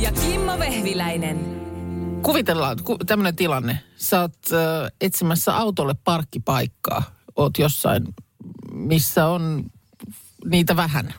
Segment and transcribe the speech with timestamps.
[0.00, 1.60] Ja Kimmo Vehviläinen.
[2.22, 3.80] Kuvitellaan ku, tämmöinen tilanne.
[3.96, 7.02] Sä oot äh, etsimässä autolle parkkipaikkaa.
[7.36, 8.04] Oot jossain,
[8.72, 9.64] missä on
[10.44, 11.14] niitä vähän,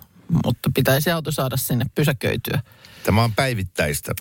[0.45, 2.61] mutta pitäisi auto saada sinne pysäköityä.
[3.03, 4.11] Tämä on päivittäistä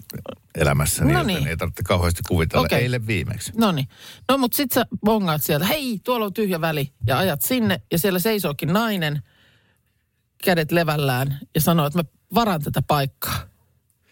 [0.54, 1.48] elämässäni, No joten niin.
[1.48, 2.65] ei tarvitse kauheasti kuvitella.
[2.65, 2.82] Okei.
[2.82, 3.52] Eilen viimeksi.
[3.56, 3.88] No niin.
[4.29, 6.92] No mutta sit sä bongaat sieltä, hei, tuolla on tyhjä väli.
[7.06, 9.23] Ja ajat sinne ja siellä seisookin nainen,
[10.45, 12.04] kädet levällään ja sanoo, että mä
[12.34, 13.49] varaan tätä paikkaa.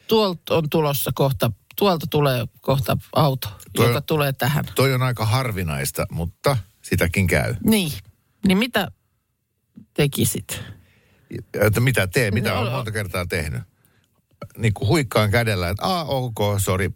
[0.09, 4.65] Tuolta on tulossa kohta, tuolta tulee kohta auto, Toi- joka tulee tähän.
[4.75, 7.55] Toi on aika harvinaista, mutta sitäkin käy.
[7.65, 7.93] Niin.
[8.47, 8.89] Niin mitä
[9.95, 10.61] tekisit?
[11.61, 13.63] Että mitä tee, mitä No, on monta kertaa tehnyt.
[14.57, 16.91] Niin kuin huikkaan kädellä, että aa, ok, sori.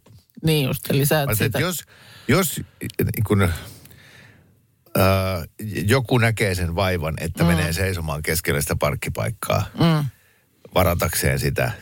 [0.45, 1.45] Niin just, eli sä et Mä sitä...
[1.45, 1.79] että jos,
[2.29, 3.51] jos niin kun, äh,
[5.87, 7.49] joku näkee sen vaivan, että mm.
[7.51, 10.05] menee seisomaan keskelle sitä parkkipaikkaa Mm.
[10.75, 11.73] varatakseen sitä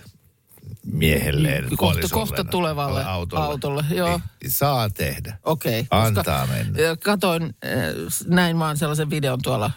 [0.86, 4.20] miehelleen, Kohta- kohta tulevalle autolle, joo.
[4.42, 5.38] Niin, saa tehdä.
[5.44, 5.86] Okei.
[5.90, 6.78] Antaa mennä.
[6.78, 7.54] ö, Katoin,
[8.26, 9.70] näin vaan sellaisen videon tuolla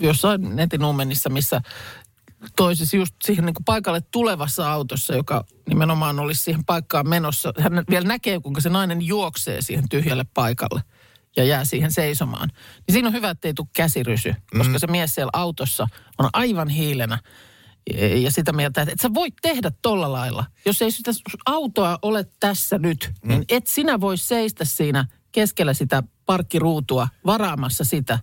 [0.00, 1.60] jossain netin ummenissa, missä
[2.56, 7.52] toisessa just siihen niin paikalle tulevassa autossa, joka nimenomaan olisi siihen paikkaan menossa.
[7.58, 10.82] Hän vielä näkee, kuinka se nainen juoksee siihen tyhjälle paikalle
[11.36, 12.48] ja jää siihen seisomaan.
[12.86, 16.68] Niin siinä on hyvä, että ei tule käsirysy, koska se mies siellä autossa on aivan
[16.68, 17.18] hiilenä
[18.22, 20.44] ja sitä mieltä, että et sä voit tehdä tolla lailla.
[20.64, 21.10] Jos ei sitä
[21.46, 23.28] autoa ole tässä nyt, mm.
[23.28, 28.18] niin et sinä voi seistä siinä keskellä sitä parkkiruutua varaamassa sitä.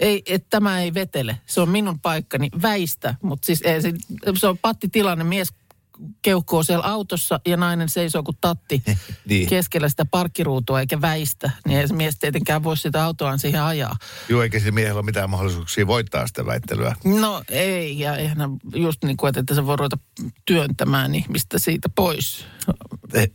[0.00, 1.40] Ei, että tämä ei vetele.
[1.46, 3.92] Se on minun paikkani väistä, mutta siis ei, se,
[4.38, 5.24] se on pattitilanne.
[5.24, 5.52] Mies
[6.22, 8.82] keuhkoo siellä autossa ja nainen seisoo kuin tatti
[9.28, 9.48] Niin.
[9.48, 11.50] keskellä sitä parkkiruutua eikä väistä.
[11.66, 13.96] Niin ei se mies tietenkään voi sitä autoaan siihen ajaa.
[14.28, 16.96] Joo, eikä sillä miehellä ole mitään mahdollisuuksia voittaa sitä väittelyä.
[17.04, 18.38] No ei, ja eihän
[18.74, 19.98] just niin kuin, että se voi ruveta
[20.46, 22.44] työntämään ihmistä siitä pois.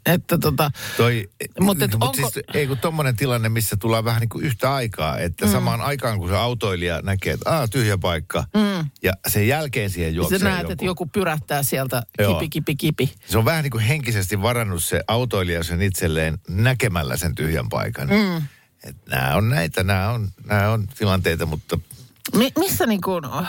[0.05, 4.21] Että tota, Toi, Mut et mut onko- siis, ei kun tommonen tilanne, missä tullaan vähän
[4.21, 5.51] niin kuin yhtä aikaa, että mm.
[5.51, 8.89] samaan aikaan kun se autoilija näkee, että aah, tyhjä paikka, mm.
[9.03, 10.71] ja sen jälkeen siihen juoksee sä näet, joku.
[10.71, 12.33] että joku pyrähtää sieltä Joo.
[12.33, 13.13] kipi, kipi, kipi.
[13.25, 18.07] Se on vähän niin kuin henkisesti varannut se autoilija sen itselleen näkemällä sen tyhjän paikan.
[18.07, 18.41] Mm.
[19.09, 21.79] Nämä on näitä, nämä on, nämä on tilanteita, mutta
[22.35, 23.43] Mi- missä niin kuin, joo,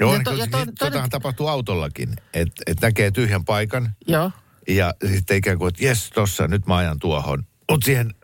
[0.00, 3.90] Ja niin to- to, ja to- to, totahan tapahtuu autollakin, että et näkee tyhjän paikan
[4.06, 4.30] joo,
[4.68, 7.44] ja sitten ikään kuin, että jes, tossa, nyt mä ajan tuohon.
[7.70, 8.14] Mutta siihen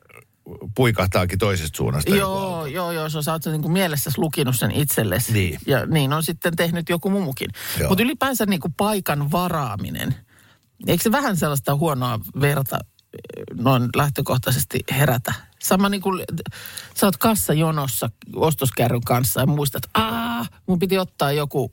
[0.74, 2.16] puikahtaakin toisesta suunnasta.
[2.16, 5.32] joo, joo, joo, sä oot niin kuin mielessäsi lukinut sen itsellesi.
[5.32, 5.58] Niin.
[5.66, 7.50] Ja niin on sitten tehnyt joku mumukin.
[7.78, 7.88] Joo.
[7.88, 10.14] Mutta ylipäänsä niin kuin paikan varaaminen,
[10.86, 15.34] eikö se vähän sellaista huonoa verta eh, noin lähtökohtaisesti herätä?
[15.62, 16.24] Sama niin kuin,
[16.94, 21.72] sä oot kassajonossa ostoskärryn kanssa ja muistat, että aah, mun piti ottaa joku,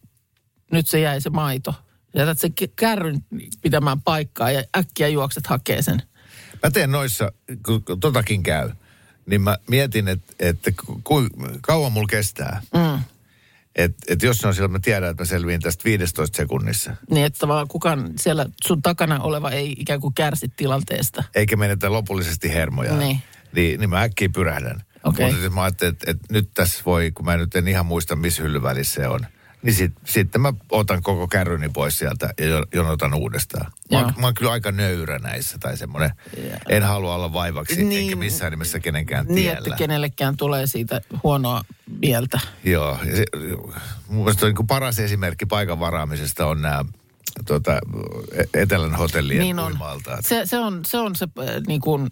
[0.71, 1.73] nyt se jäi se maito.
[2.15, 3.25] Jätät sen kärryn
[3.61, 6.01] pitämään paikkaa ja äkkiä juokset hakee sen.
[6.63, 7.31] Mä teen noissa,
[7.65, 8.69] kun totakin käy,
[9.25, 10.71] niin mä mietin, että, että
[11.03, 11.23] ku,
[11.61, 12.61] kauan mulla kestää.
[12.73, 13.03] Mm.
[13.75, 16.95] Että et jos se on että mä tiedän, että mä selviin tästä 15 sekunnissa.
[17.09, 21.23] Niin, että vaan kukaan siellä sun takana oleva ei ikään kuin kärsi tilanteesta.
[21.35, 22.97] Eikä menetä lopullisesti hermoja.
[22.97, 23.21] Niin.
[23.55, 24.83] Niin, niin mä äkkiä pyrähdän.
[25.03, 25.31] Okei.
[25.31, 28.43] Mutta mä ajattelin, että, että nyt tässä voi, kun mä nyt en ihan muista, missä
[28.43, 29.19] hyllyvälissä se on.
[29.63, 33.71] Niin sit, sitten mä otan koko kärryni pois sieltä ja jo- jonotan uudestaan.
[33.91, 36.11] Mä, oon- mä oon kyllä aika nöyrä näissä tai semmoinen,
[36.69, 37.89] en halua olla vaivaksi, Niin.
[37.89, 39.57] niin, enkä missään nimessä kenenkään Niin, tiellä.
[39.57, 41.61] että kenellekään tulee siitä huonoa
[42.01, 42.39] mieltä.
[42.63, 43.25] Joo, ja se,
[44.07, 46.85] mun mielestä niin paras esimerkki paikan varaamisesta on nämä
[47.45, 47.79] tota,
[48.31, 49.71] E- Etelän hotellien Niin on.
[49.71, 50.25] uimaltaat.
[50.25, 52.09] Se, se on se, on se äh, niin kuin,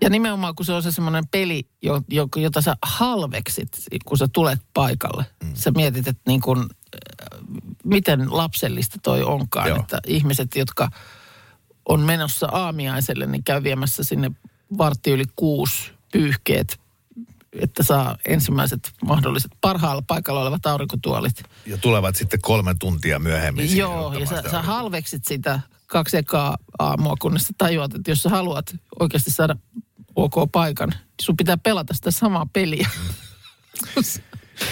[0.00, 3.68] ja nimenomaan kun se on se semmoinen peli, jo, jo, jota sä halveksit,
[4.04, 5.24] kun sä tulet paikalle.
[5.44, 5.50] Mm.
[5.54, 7.38] Sä mietit, että niin kuin, äh,
[7.84, 9.80] miten lapsellista toi onkaan, Joo.
[9.80, 10.88] että ihmiset, jotka
[11.88, 14.30] on menossa aamiaiselle, niin käy viemässä sinne
[14.78, 16.80] vartti yli kuusi pyyhkeet,
[17.52, 21.42] että saa ensimmäiset mahdolliset parhaalla paikalla olevat aurinkotuolit.
[21.66, 23.76] Ja tulevat sitten kolme tuntia myöhemmin.
[23.76, 28.28] Joo, ja sä, sä halveksit sitä kaksi ekaa aamua, kunnes sä tajuat, että jos sä
[28.28, 29.56] haluat oikeasti saada
[30.16, 32.88] ok paikan, niin sun pitää pelata sitä samaa peliä.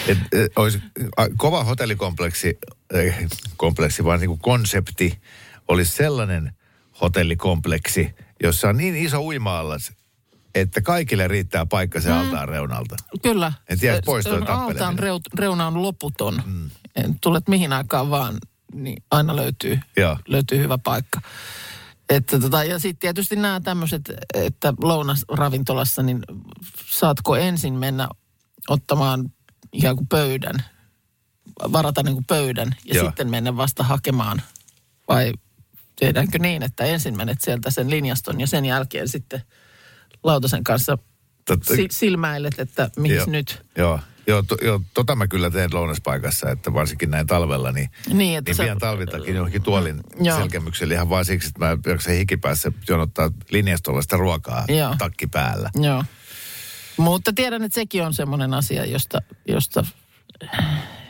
[0.07, 0.81] Et, et, olisi,
[1.37, 2.59] kova hotellikompleksi,
[2.93, 3.27] eh,
[3.57, 5.21] kompleksi, vaan niin kuin konsepti
[5.67, 6.55] olisi sellainen
[7.01, 9.93] hotellikompleksi, jossa on niin iso uima-allas,
[10.55, 12.95] että kaikille riittää paikka sen altaan reunalta.
[13.21, 13.53] Kyllä.
[13.69, 14.51] En tiedä, pois toi Se-.
[14.51, 16.41] Altaan reut, reuna on loputon.
[16.45, 16.69] Mm.
[17.21, 18.37] Tulet mihin aikaan vaan,
[18.73, 20.17] niin aina löytyy, Joo.
[20.27, 21.21] löytyy hyvä paikka.
[22.09, 24.01] Että tota, ja sitten tietysti nämä tämmöiset,
[24.33, 26.21] että lounasravintolassa, niin
[26.85, 28.09] saatko ensin mennä
[28.69, 29.31] ottamaan
[29.73, 30.55] ikään kuin pöydän,
[31.71, 33.05] varata niin kuin pöydän ja Joo.
[33.05, 34.41] sitten mennä vasta hakemaan?
[35.07, 35.33] Vai
[35.99, 39.41] tehdäänkö niin, että ensin menet sieltä sen linjaston ja sen jälkeen sitten
[40.23, 40.97] lautasen kanssa
[41.45, 43.25] Totta- si- silmäilet, että mihin Joo.
[43.29, 43.61] nyt.
[43.77, 48.37] Joo, joo, to, joo, tota mä kyllä teen lounaspaikassa, että varsinkin näin talvella, niin, Niin,
[48.37, 50.37] että niin sä- pian talviltakin johonkin tuolin Joo.
[50.37, 54.95] selkämyksellä ihan vaan siksi, että mä jaksan hikipäässä jonottaa linjastolla sitä ruokaa Joo.
[54.97, 55.69] takki päällä.
[55.75, 56.03] Joo.
[56.97, 59.85] Mutta tiedän, että sekin on semmoinen asia, josta, josta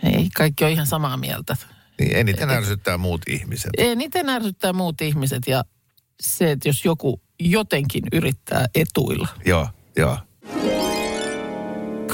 [0.04, 1.58] ei kaikki ole ihan samaa mieltä.
[2.00, 3.72] Niin eniten ärsyttää muut ihmiset.
[3.78, 5.64] Eniten ärsyttää muut ihmiset ja
[6.22, 9.28] se, että jos joku jotenkin yrittää etuilla.
[9.46, 10.18] Joo, joo.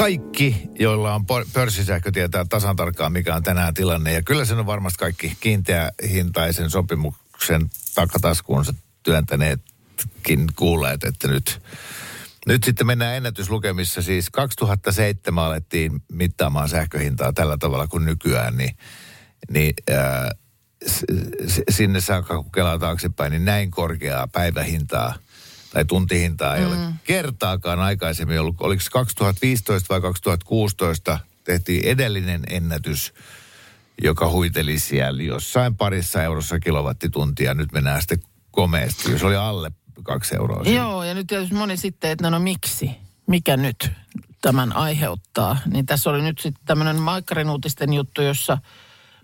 [0.02, 4.14] Kaikki, joilla on pörssisähkö, tietää tasan tarkkaan, mikä on tänään tilanne.
[4.14, 11.62] Ja kyllä sen on varmasti kaikki kiinteähintaisen sopimuksen takataskuunsa työntäneetkin kuulleet, että nyt,
[12.48, 14.02] nyt sitten mennään ennätyslukemissa.
[14.02, 18.78] Siis 2007 alettiin mittaamaan sähköhintaa tällä tavalla kuin nykyään, niin,
[19.50, 20.32] niin ää,
[20.88, 25.16] s- sinne saakka kun kelaa taaksepäin, niin näin korkeaa päivähintaa
[25.74, 26.72] tai tuntihintaa ei mm.
[26.72, 28.56] ole kertaakaan aikaisemmin ollut.
[28.60, 33.14] Oliko se 2015 vai 2016 tehtiin edellinen ennätys,
[34.04, 37.54] joka huiteli siellä jossain parissa eurossa kilowattituntia.
[37.54, 38.22] Nyt mennään sitten
[38.52, 39.72] komeasti, jos oli alle
[40.04, 40.64] kaksi euroa.
[40.64, 40.78] siinä.
[40.78, 42.92] Joo, ja nyt tietysti moni sitten, että no miksi?
[43.28, 43.92] Mikä nyt
[44.42, 45.58] tämän aiheuttaa?
[45.66, 48.58] Niin tässä oli nyt sitten tämmöinen Maikkarin uutisten juttu, jossa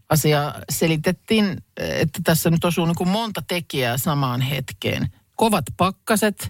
[0.09, 5.11] asia selitettiin, että tässä nyt osuu niin kuin monta tekijää samaan hetkeen.
[5.37, 6.49] Kovat pakkaset,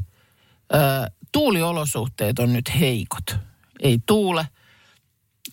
[0.73, 0.77] ö,
[1.31, 3.35] tuuliolosuhteet on nyt heikot.
[3.79, 4.47] Ei tuule,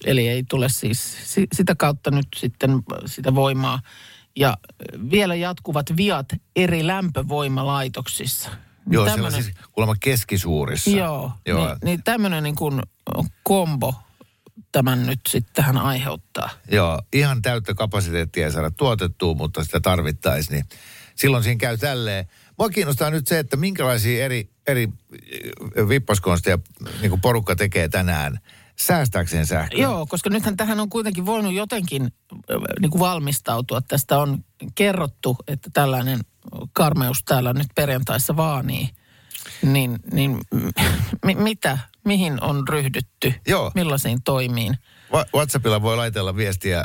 [0.07, 2.71] eli ei tule siis si- sitä kautta nyt sitten
[3.07, 3.81] sitä voimaa.
[4.37, 4.57] Ja
[5.11, 6.27] vielä jatkuvat viat
[6.57, 8.51] eri lämpövoimalaitoksissa.
[8.91, 10.91] Joo, Tämmönen- siellä siis kuulemma keskisuurissa.
[10.91, 11.67] Joo, Joo.
[11.67, 12.83] Niin, niin tämmöinen niin kuin
[13.43, 13.95] kombo
[14.73, 16.51] tämän nyt sitten tähän aiheuttaa.
[16.71, 20.65] Joo, ihan täyttä kapasiteettia ei saada tuotettua, mutta sitä tarvittaisiin, niin
[21.15, 22.29] silloin siinä käy tälleen.
[22.59, 24.89] Mua kiinnostaa nyt se, että minkälaisia eri, eri
[25.79, 26.59] äh, vippaskonsteja
[27.01, 28.39] niin porukka tekee tänään
[28.77, 29.83] säästääkseen sähköä.
[29.83, 32.11] Joo, koska nythän tähän on kuitenkin voinut jotenkin äh,
[32.81, 33.81] niin kuin valmistautua.
[33.81, 36.21] Tästä on kerrottu, että tällainen
[36.73, 38.89] karmeus täällä nyt perjantaissa vaanii.
[39.63, 40.39] Niin, niin
[41.27, 43.35] mi- mitä, mihin on ryhdytty?
[43.47, 43.73] Joo.
[43.75, 44.79] Millaisiin toimiin?
[45.35, 46.85] WhatsAppilla voi laitella viestiä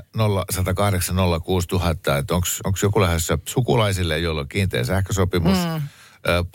[0.52, 5.58] 0108 06000, että onko joku lähdössä sukulaisille, jolla on kiinteä sähkösopimus.
[5.58, 5.81] Mm.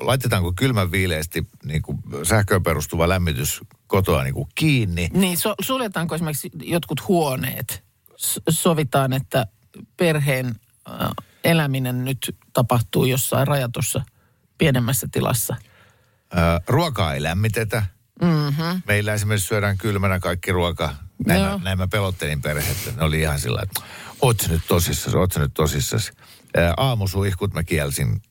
[0.00, 5.08] Laitetaanko kylmän viileästi niin kuin sähköön perustuva lämmitys kotoa niin kuin kiinni?
[5.12, 7.84] Niin, so, suljetaanko esimerkiksi jotkut huoneet?
[8.16, 9.46] S- sovitaan, että
[9.96, 10.46] perheen
[10.88, 11.08] äh,
[11.44, 14.02] eläminen nyt tapahtuu jossain rajatussa
[14.58, 15.56] pienemmässä tilassa.
[16.34, 17.82] Ää, ruokaa ei lämmitetä.
[18.22, 18.82] Mm-hmm.
[18.86, 20.94] Meillä esimerkiksi syödään kylmänä kaikki ruoka.
[21.26, 21.58] Näin, Joo.
[21.58, 22.90] mä, näin mä pelottelin perhettä.
[22.96, 23.80] Ne oli ihan sillä että
[24.22, 26.12] oot sä nyt tosissas, oot sä nyt tosissas.
[26.56, 28.22] Ää, aamusuihkut mä kielsin.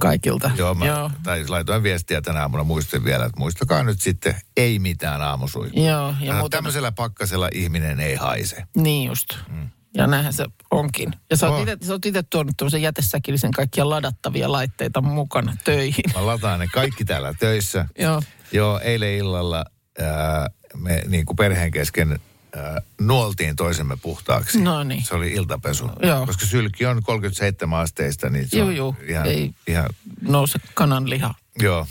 [0.00, 0.50] Kaikilta.
[0.56, 1.10] Joo, mä, Joo.
[1.22, 5.82] tai laitoin viestiä tänä aamuna, muistin vielä, että muistakaa nyt sitten, ei mitään aamusuihkua.
[5.88, 8.64] Joo, ja muuten, Tämmöisellä pakkasella ihminen ei haise.
[8.76, 9.28] niin just.
[9.48, 9.68] Mm.
[9.96, 11.12] Ja näinhän se onkin.
[11.30, 11.54] Ja sä Oh.
[11.58, 16.04] oot ite- sä oot itse tuonut tuollaisen jätesäkillisen kaikkia ladattavia laitteita mukana töihin.
[16.14, 17.86] Mä lataan ne kaikki täällä töissä.
[17.98, 18.22] Joo.
[18.52, 19.64] Joo, eilen illalla
[19.98, 22.18] ää, me niin kuin perheen kesken
[22.56, 24.60] ää, nuoltiin toisemme puhtaaksi.
[24.62, 25.02] No niin.
[25.04, 25.90] Se oli iltapesu.
[26.02, 26.26] Joo.
[26.26, 28.96] Koska sylki on 37 asteista, niin se Juu, on juu.
[29.08, 29.50] ihan, Ei.
[29.66, 29.90] ihan,
[30.20, 31.34] Nouse kanan liha.
[31.62, 31.86] joo.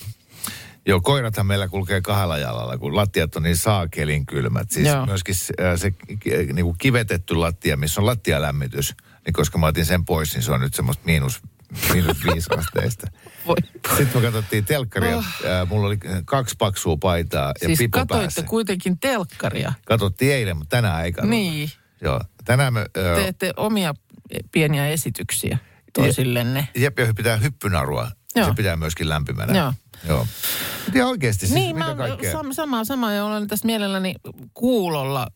[0.86, 4.72] Joo, koirathan meillä kulkee kahdella jalalla, kun lattiat on niin saakelin kylmät.
[4.72, 5.06] Siis Joo.
[5.06, 5.94] myöskin se, ää, se
[6.54, 8.96] niin kuin kivetetty lattia, missä on lattialämmitys,
[9.26, 11.42] niin koska mä otin sen pois, niin se on nyt semmoista miinus,
[11.94, 13.08] miinus viisi asteista.
[13.48, 13.56] Voi.
[13.98, 15.24] Sitten me katsottiin telkkaria.
[15.48, 18.44] Ää, mulla oli kaksi paksua paitaa ja Siis pipo katoitte päässä.
[18.44, 19.74] kuitenkin telkkaria.
[19.86, 21.30] Katsottiin eilen, mutta tänään ei katsota.
[21.30, 21.70] Niin.
[22.02, 22.22] Joo.
[22.46, 22.86] Tänään me...
[22.98, 23.94] Ö, Teette omia
[24.52, 25.58] pieniä esityksiä
[25.94, 26.68] toisillenne.
[26.78, 28.12] Jeppe pitää hyppynarua.
[28.36, 28.48] Joo.
[28.48, 29.58] Se pitää myöskin lämpimänä.
[29.58, 29.74] Joo.
[30.08, 30.28] Joo.
[30.94, 32.32] Ja oikeasti siis Niin, mitä mä kaikkea.
[32.32, 34.16] sam, samaa, samaa ja olen tässä mielelläni
[34.54, 35.28] kuulolla.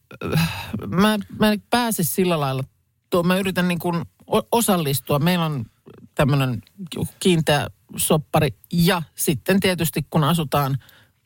[0.87, 2.63] Mä, mä en pääse sillä lailla,
[3.09, 4.01] tuo, mä yritän niin kuin
[4.51, 5.19] osallistua.
[5.19, 5.65] Meillä on
[6.21, 6.61] tämmöinen
[7.19, 10.77] kiinteä soppari ja sitten tietysti kun asutaan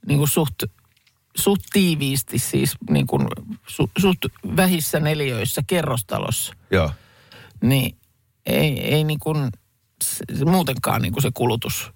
[0.07, 0.63] niin kuin suht,
[1.35, 3.27] suht tiiviisti, siis niin kuin
[3.67, 4.25] su, suht
[4.55, 6.91] vähissä neliöissä kerrostalossa, Joo.
[7.61, 7.97] niin
[8.45, 9.49] ei, ei niin kuin,
[10.03, 11.91] se, muutenkaan niin kuin se kulutus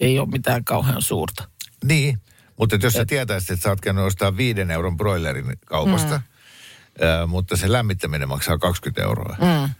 [0.00, 1.48] ei ole mitään kauhean suurta.
[1.84, 2.18] Niin,
[2.58, 7.06] mutta jos sä tietäisit, että sä oot käynyt ostaa viiden euron broilerin kaupasta, mm.
[7.06, 9.36] ää, mutta se lämmittäminen maksaa 20 euroa.
[9.40, 9.74] Mm.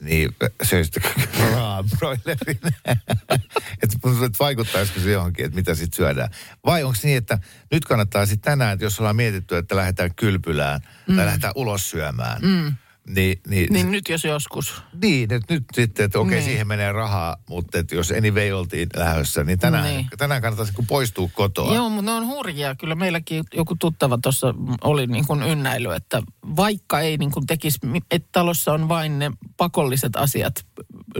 [0.00, 0.96] Niin söisit
[1.40, 2.58] raan broilerin.
[3.82, 6.30] että et vaikuttaisiko se johonkin, että mitä sitten syödään.
[6.66, 7.38] Vai onko niin, että
[7.72, 11.16] nyt kannattaa sitten tänään, että jos ollaan mietitty, että lähdetään kylpylään mm.
[11.16, 12.74] tai lähdetään ulos syömään, mm
[13.08, 14.82] niin, niin, niin nyt jos joskus.
[15.02, 16.44] Niin, että nyt sitten, että okei, niin.
[16.44, 20.06] siihen menee rahaa, mutta että jos anyway oltiin lähdössä, niin tänään, niin.
[20.18, 21.74] tänään kannattaisi poistua kotoa.
[21.74, 22.74] Joo, mutta ne on hurjia.
[22.74, 26.22] Kyllä meilläkin joku tuttava tuossa oli niin kuin ynnäily, että
[26.56, 27.78] vaikka ei niin kuin tekisi,
[28.10, 30.66] että talossa on vain ne pakolliset asiat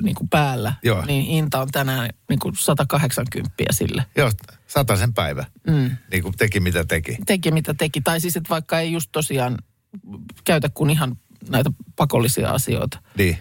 [0.03, 1.05] niin kuin päällä, Joo.
[1.05, 4.07] niin hinta on tänään niin kuin 180 sille.
[4.17, 4.31] Joo,
[4.97, 5.45] sen päivä.
[5.67, 5.91] Mm.
[6.11, 7.19] Niin kuin teki mitä teki.
[7.27, 8.01] Teki mitä teki.
[8.01, 9.59] Tai siis, että vaikka ei just tosiaan
[10.45, 11.17] käytä kuin ihan
[11.49, 12.99] näitä pakollisia asioita.
[13.19, 13.39] Niin.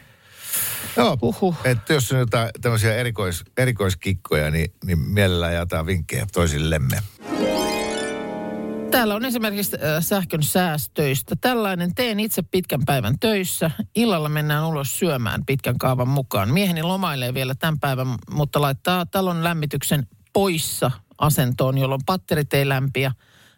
[0.98, 1.56] Joo, Uhuh.
[1.64, 6.98] että jos on jotain tämmöisiä erikois, erikoiskikkoja, niin, niin mielellään jaetaan vinkkejä toisillemme.
[8.92, 11.36] Täällä on esimerkiksi sähkön säästöistä.
[11.42, 13.72] Tällainen teen itse pitkän päivän töissä.
[13.96, 16.54] Illalla mennään ulos syömään pitkän kaavan mukaan.
[16.54, 23.12] Mieheni lomailee vielä tämän päivän, mutta laittaa talon lämmityksen poissa asentoon, jolloin patterit ei lämpiä.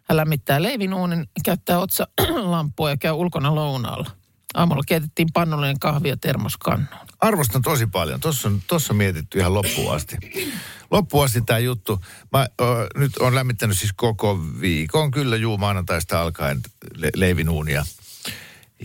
[0.04, 2.08] Hän lämmittää leivinuunin, käyttää otsa
[2.54, 4.10] lampua ja käy ulkona lounaalla.
[4.58, 6.88] Aamulla keitettiin pannullinen kahvia termoskannuun.
[7.20, 8.20] Arvostan tosi paljon.
[8.20, 10.16] Tuossa on, tossa on mietitty ihan loppuun asti.
[10.90, 12.04] Loppuun asti tämä juttu.
[12.32, 12.64] Mä ö,
[12.96, 16.60] nyt on lämmittänyt siis koko viikon, kyllä juu maanantaista alkaen
[16.94, 17.84] le- leivinuunia.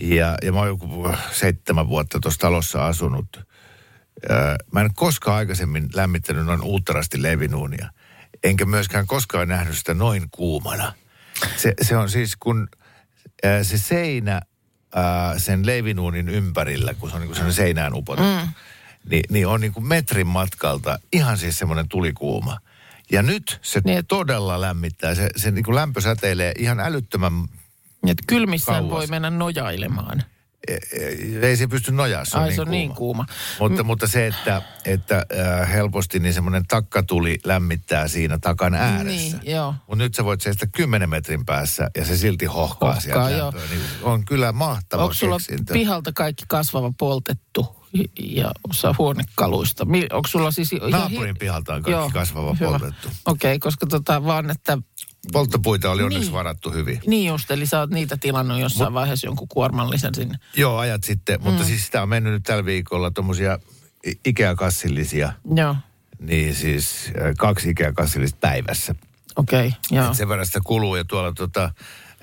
[0.00, 3.36] Ja, ja mä oon joku seitsemän vuotta tuossa talossa asunut.
[3.36, 3.44] Ö,
[4.72, 7.90] mä en koskaan aikaisemmin lämmittänyt noin uutterasti leivinuunia.
[8.44, 10.92] Enkä myöskään koskaan nähnyt sitä noin kuumana.
[11.56, 12.68] Se, se on siis kun
[13.62, 14.40] se seinä
[14.94, 18.52] ää, sen leivinuunin ympärillä, kun se on niin kuin seinään upotettu, mm.
[19.10, 22.58] niin, niin on niin kuin metrin matkalta ihan siis semmoinen tulikuuma.
[23.12, 25.14] Ja nyt se niin, todella lämmittää.
[25.14, 30.22] Se, se niin kuin lämpö säteilee ihan älyttömän niin, että kylmissään voi mennä nojailemaan.
[31.42, 32.78] Ei se pysty nojaa, se on, Ai, niin, se on kuuma.
[32.78, 33.26] niin kuuma.
[33.60, 33.86] Mutta, mm.
[33.86, 35.26] mutta se, että, että
[35.60, 39.36] äh, helposti niin semmoinen takkatuli lämmittää siinä takan ääressä.
[39.36, 39.74] Niin, joo.
[39.86, 43.52] Mutta nyt sä voit seistä 10 metrin päässä ja se silti hohkaa, hohkaa sieltä joo.
[43.70, 45.72] Niin on kyllä mahtava Onko sulla keksintö.
[45.72, 47.84] pihalta kaikki kasvava poltettu
[48.20, 49.86] ja osa huonekaluista?
[50.12, 50.70] Onko sulla siis...
[50.90, 52.70] Naapurin pihalta on kaikki joo, kasvava hyvä.
[52.70, 53.08] poltettu.
[53.08, 54.78] Okei, okay, koska tota vaan, että
[55.32, 56.32] Polttopuita oli onneksi niin.
[56.32, 57.00] varattu hyvin.
[57.06, 60.38] Niin just, eli sä oot niitä tilannut jossain Mut, vaiheessa jonkun kuormallisen sinne.
[60.56, 61.40] Joo, ajat sitten.
[61.40, 61.44] Mm.
[61.44, 63.58] Mutta siis sitä on mennyt nyt tällä viikolla tuommoisia
[64.24, 65.32] Ikea-kassillisia.
[65.54, 65.76] Joo.
[66.18, 68.94] Niin siis äh, kaksi Ikea-kassillista päivässä.
[69.36, 70.06] Okei, okay, joo.
[70.06, 71.64] Et sen verran sitä kuluu ja tuolla tota,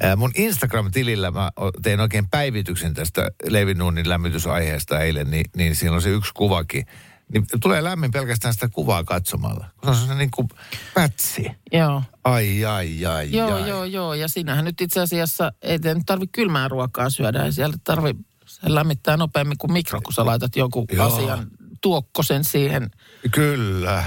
[0.03, 6.01] äh, mun Instagram-tilillä mä tein oikein päivityksen tästä Levinuunin lämmitysaiheesta eilen, niin, niin siinä on
[6.01, 6.85] se yksi kuvakin
[7.33, 9.65] niin tulee lämmin pelkästään sitä kuvaa katsomalla.
[9.83, 10.47] Se on se niin kuin
[10.93, 11.51] pätsi.
[11.73, 12.03] Joo.
[12.23, 13.69] Ai, ai, ai, Joo, ai.
[13.69, 14.13] joo, joo.
[14.13, 17.43] Ja siinähän nyt itse asiassa ei nyt tarvitse kylmää ruokaa syödä.
[17.43, 18.13] Ei sieltä tarvi,
[18.45, 21.07] se lämmittää nopeammin kuin mikro, kun sä laitat jonkun joo.
[21.07, 21.47] asian
[21.81, 22.91] tuokkosen siihen
[23.31, 24.03] Kyllä.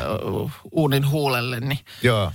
[0.72, 1.60] Uunin huulelle.
[1.60, 1.78] Niin.
[2.02, 2.32] Joo.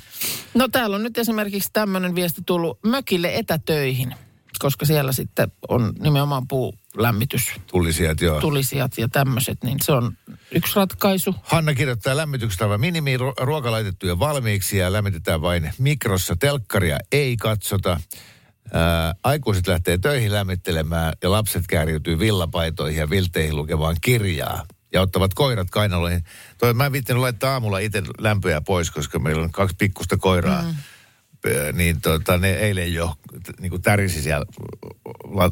[0.54, 4.16] No täällä on nyt esimerkiksi tämmöinen viesti tullut mökille etätöihin,
[4.60, 7.52] koska siellä sitten on nimenomaan puu lämmitys.
[7.68, 8.42] Tulisijat, joo.
[8.42, 10.18] Tulisijat ja tämmöiset, niin se on
[10.52, 11.36] yksi ratkaisu.
[11.44, 16.36] Hanna kirjoittaa lämmityksestä aivan minimi, ruoka laitettu jo valmiiksi ja lämmitetään vain mikrossa.
[16.36, 18.00] Telkkaria ei katsota.
[18.74, 25.34] Ää, aikuiset lähtee töihin lämmittelemään ja lapset kääriytyy villapaitoihin ja vilteihin lukemaan kirjaa ja ottavat
[25.34, 26.24] koirat kainaloihin.
[26.58, 30.62] Toi, mä en viittinyt laittaa aamulla itse lämpöjä pois, koska meillä on kaksi pikkusta koiraa.
[30.62, 30.76] Mm
[31.74, 33.16] niin tota, ne eilen jo
[33.60, 34.46] niin kuin tärisi siellä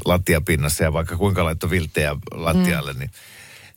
[0.06, 3.00] lattiapinnassa ja vaikka kuinka laittoi vilttejä lattialle, mm.
[3.00, 3.12] niin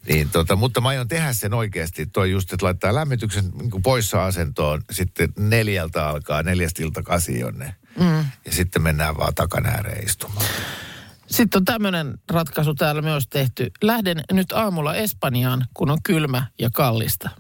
[0.09, 2.07] niin tota, mutta mä aion tehdä sen oikeasti.
[2.07, 7.75] Toi just, että laittaa lämmityksen niin poissa asentoon, sitten neljältä alkaa, neljästä ilta kasi jonne.
[7.99, 8.25] Mm.
[8.45, 10.47] Ja sitten mennään vaan takan ääreen istumaan.
[11.27, 13.71] Sitten on tämmöinen ratkaisu täällä myös tehty.
[13.83, 17.31] Lähden nyt aamulla Espanjaan, kun on kylmä ja kallista.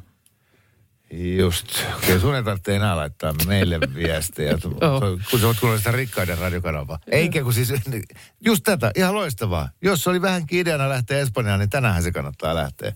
[1.12, 1.66] Just.
[1.96, 4.58] Okay, sun ei tarvitse enää laittaa meille viestejä,
[5.30, 6.98] kun sä oot kuunnellut sitä rikkaiden radiokanavaa.
[7.10, 7.72] Eikä kun siis,
[8.44, 9.68] just tätä, ihan loistavaa.
[9.82, 12.92] Jos oli vähän ideana lähteä Espanjaan, niin tänään se kannattaa lähteä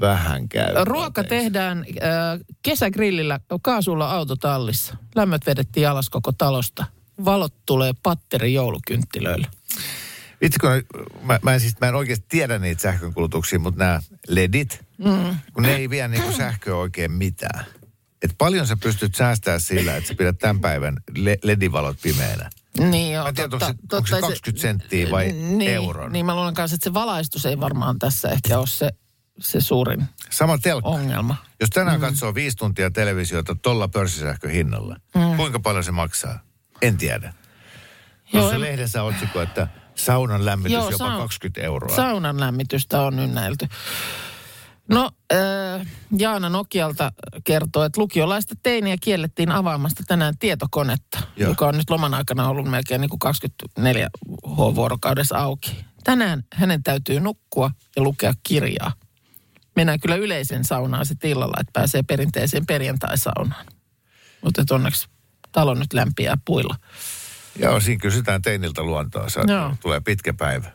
[0.00, 0.74] vähän käy.
[0.84, 4.96] Ruoka tehdään äh, kesägrillillä kaasulla autotallissa.
[5.14, 6.84] Lämmöt vedettiin alas koko talosta.
[7.24, 9.48] Valot tulee patteri joulukynttilöillä.
[10.40, 10.70] Vitsi, kun
[11.22, 15.36] mä, mä, en siis, mä en oikeasti tiedä niitä sähkönkulutuksia, mutta nämä LEDit, mm.
[15.52, 17.64] kun ne ei vie niinku sähköä oikein mitään.
[18.22, 20.96] Et paljon sä pystyt säästämään sillä, että sä pidät tämän päivän
[21.42, 22.50] ledivalot pimeänä.
[22.78, 25.70] Niin joo, mä tiedän, totta, onko, se, totta, onko se 20 se, senttiä vai niin,
[25.70, 26.12] euron?
[26.12, 28.90] Niin mä luulen kanssa, että se valaistus ei varmaan tässä ehkä ole se
[29.40, 30.88] se suurin Sama telkka.
[30.88, 31.36] ongelma.
[31.60, 32.00] Jos tänään mm.
[32.00, 35.36] katsoo viisi tuntia televisiota tolla pörssisähköhinnalla, mm.
[35.36, 36.38] kuinka paljon se maksaa?
[36.82, 37.34] En tiedä.
[38.30, 41.96] Tuossa en- lehdessä otsikko, että saunan lämmitys Joo, jopa saun- 20 euroa.
[41.96, 43.68] Saunan lämmitystä on ynnäilty.
[44.88, 45.86] No, äh,
[46.18, 47.12] Jaana Nokialta
[47.44, 51.50] kertoo, että lukiolaista teiniä kiellettiin avaamasta tänään tietokonetta, Joo.
[51.50, 54.08] Joka on nyt loman aikana ollut melkein niin kuin 24
[54.46, 55.84] H-vuorokaudessa auki.
[56.04, 58.92] Tänään hänen täytyy nukkua ja lukea kirjaa.
[59.76, 63.66] Mennään kyllä yleisen saunaan sitten illalla, että pääsee perinteiseen perjantaisaunaan.
[64.44, 65.08] Mutta onneksi
[65.52, 66.76] talo nyt lämpiää puilla.
[67.58, 69.26] Joo, siinä kysytään teiniltä luontoa.
[69.46, 69.74] Joo.
[69.80, 70.72] Tulee pitkä päivä.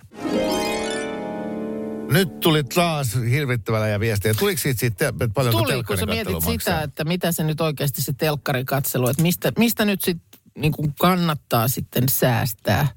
[2.12, 4.34] Nyt tuli taas hirvittävällä ja viestiä.
[4.34, 6.82] Tuliko siitä että paljonko Tuli, kun sä mietit katselu sitä, maksaa?
[6.82, 10.94] että mitä se nyt oikeasti se telkkarin katselu, että mistä, mistä nyt sitten niin kuin
[11.00, 12.88] kannattaa sitten säästää,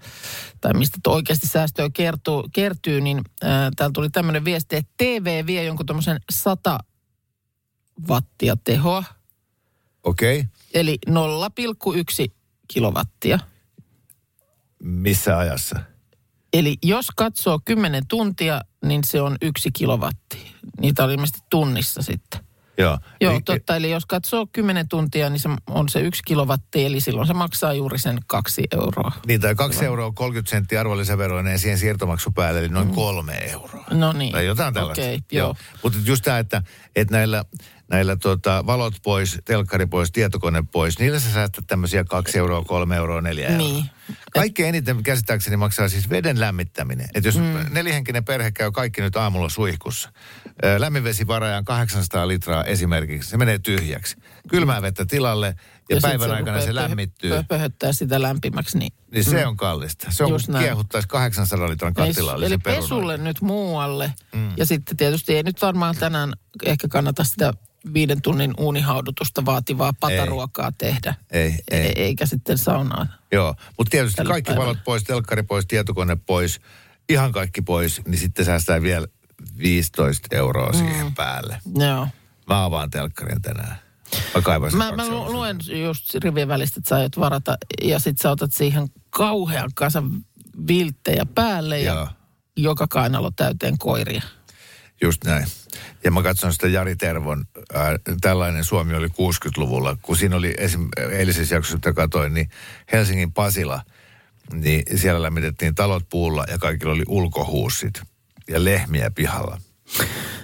[0.60, 5.64] tai mistä oikeasti säästöä kertuu, kertyy, niin äh, täällä tuli tämmöinen viesti, että TV vie
[5.64, 6.78] jonkun tuommoisen 100
[8.08, 9.04] wattia tehoa,
[10.02, 10.38] Okei.
[10.38, 10.50] Okay.
[10.74, 12.32] eli 0,1
[12.68, 13.38] kilowattia.
[14.82, 15.80] Missä ajassa?
[16.52, 20.54] Eli jos katsoo 10 tuntia, niin se on yksi kilowatti.
[20.80, 22.40] Niitä oli ilmeisesti tunnissa sitten.
[22.78, 22.98] Joo.
[23.20, 23.76] Joo, Niin- totta.
[23.76, 27.72] Eli jos katsoo 10 tuntia, niin se on se yksi kilowatti, eli silloin se maksaa
[27.72, 29.12] juuri sen kaksi euroa.
[29.26, 33.84] Niin, tai 2 euroa 30 senttiä arvonlisäveroinen siihen siirtomaksu päälle, eli noin kolme euroa.
[33.90, 34.32] No niin.
[34.32, 35.02] Tai jotain tällaista.
[35.02, 35.54] Okei, joo.
[35.82, 36.62] Mutta just tämä, että,
[36.96, 37.44] että näillä,
[37.90, 42.96] näillä tota, valot pois, telkkari pois, tietokone pois, niillä sä säästät tämmöisiä 2 euroa, 3
[42.96, 43.58] euroa, 4 euroa.
[43.58, 43.90] Niin.
[44.32, 47.08] Kaikkein eniten käsittääkseni maksaa siis veden lämmittäminen.
[47.14, 47.44] Että jos mm.
[47.70, 50.12] nelihenkinen perhe käy kaikki nyt aamulla suihkussa,
[50.78, 54.16] lämminvesivarajaan 800 litraa esimerkiksi, se menee tyhjäksi.
[54.48, 55.46] Kylmää vettä tilalle
[55.90, 57.30] ja, ja päivän aikana se rupeaa pöhö- lämmittyy.
[57.30, 58.92] pö- Pöhöttää sitä lämpimäksi, niin...
[59.10, 60.06] Niin se on kallista.
[60.10, 64.12] Se on Just kun kiehuttaisi 800 litran Ei, kattilallisen eli pesulle nyt muualle.
[64.34, 64.52] Mm.
[64.56, 66.32] Ja sitten tietysti ei nyt varmaan tänään
[66.64, 67.52] ehkä kannata sitä
[67.94, 71.14] viiden tunnin uunihaudutusta vaativaa pataruokaa tehdä.
[71.30, 71.86] Ei, ei.
[71.86, 73.06] E- Eikä sitten saunaa.
[73.32, 74.66] Joo, mutta tietysti Tällä kaikki päivällä.
[74.66, 76.60] valot pois, telkkari pois, tietokone pois,
[77.08, 79.06] ihan kaikki pois, niin sitten säästää vielä
[79.58, 80.78] 15 euroa Mm.
[80.78, 81.58] siihen päälle.
[81.78, 82.08] Joo.
[82.46, 83.76] Mä avaan telkkarin tänään.
[84.34, 88.30] Mä Mä, mä lu- luen just rivien välistä, että sä aiot varata ja sit sä
[88.30, 90.10] otat siihen kauhean kasan
[90.68, 92.08] vilttejä päälle ja Joo.
[92.56, 94.22] joka kainalo täyteen koiria.
[95.02, 95.46] Just näin.
[96.04, 100.88] Ja mä katson sitä Jari Tervon, ää, tällainen Suomi oli 60-luvulla, kun siinä oli esim.
[101.10, 102.50] eilisessä jaksossa, jota katsoin, niin
[102.92, 103.82] Helsingin Pasila,
[104.52, 108.02] niin siellä lämmitettiin talot puulla ja kaikilla oli ulkohuussit
[108.48, 109.60] ja lehmiä pihalla.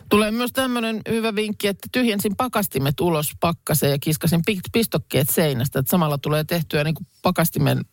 [0.08, 5.78] Tulee myös tämmöinen hyvä vinkki, että tyhjensin pakastimet ulos pakkaseen ja kiskasin pi- pistokkeet seinästä.
[5.78, 7.84] Että samalla tulee tehtyä niin kuin pakastimen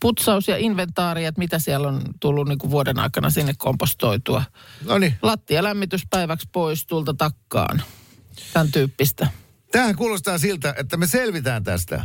[0.00, 4.42] putsaus ja inventaari, että mitä siellä on tullut niin kuin vuoden aikana sinne kompostoitua.
[4.84, 7.82] No niin, Lattia lämmityspäiväksi pois, tulta takkaan.
[8.52, 9.28] Tämän tyyppistä.
[9.72, 12.04] Tämähän kuulostaa siltä, että me selvitään tästä.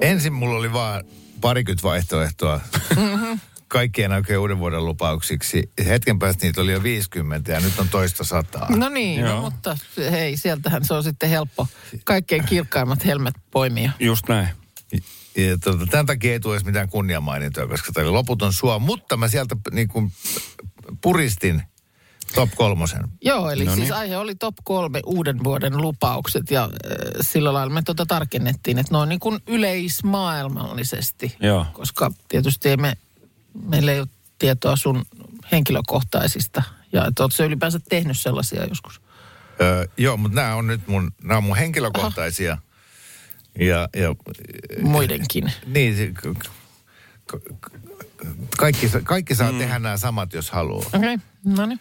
[0.00, 1.04] Ensin mulla oli vaan
[1.40, 2.60] parikymmentä vaihtoehtoa.
[2.96, 3.40] Mm-hmm.
[3.68, 5.70] Kaikkien oikein uuden vuoden lupauksiksi.
[5.86, 8.76] Hetken päästä niitä oli jo 50 ja nyt on toista sataa.
[8.76, 9.76] No niin, no, mutta
[10.10, 11.66] hei, sieltähän se on sitten helppo
[12.04, 13.92] kaikkein kirkkaimmat helmet poimia.
[14.00, 14.48] Just näin.
[15.36, 18.78] Ja tuota, tämän takia ei tule edes mitään kunniamainintoja, koska tämä oli loputon sua.
[18.78, 20.12] Mutta mä sieltä niin kuin
[21.00, 21.62] puristin
[22.34, 23.02] top kolmosen.
[23.20, 26.70] Joo, eli No siis aihe oli top kolme uuden vuoden lupaukset ja äh,
[27.20, 31.36] sillä lailla me tuota tarkennettiin, että noin niin kuin yleismaailmallisesti.
[31.40, 31.66] Joo.
[31.72, 32.92] Koska tietysti ei me,
[33.68, 35.04] meillä ei ole tietoa sun
[35.52, 39.00] henkilökohtaisista ja että ootko sä ylipäänsä tehnyt sellaisia joskus?
[39.60, 42.58] Öö, joo, mutta nämä on nyt mun, nämä on mun henkilökohtaisia.
[43.58, 44.14] Ja, ja
[44.82, 45.52] Muidenkin.
[45.66, 46.38] Niin, se- k-
[47.26, 47.72] k- k-
[48.56, 49.58] kaikki, kaikki saa mm.
[49.58, 50.86] tehdä nämä samat, jos haluaa.
[50.86, 51.18] Okei, okay.
[51.44, 51.80] no niin.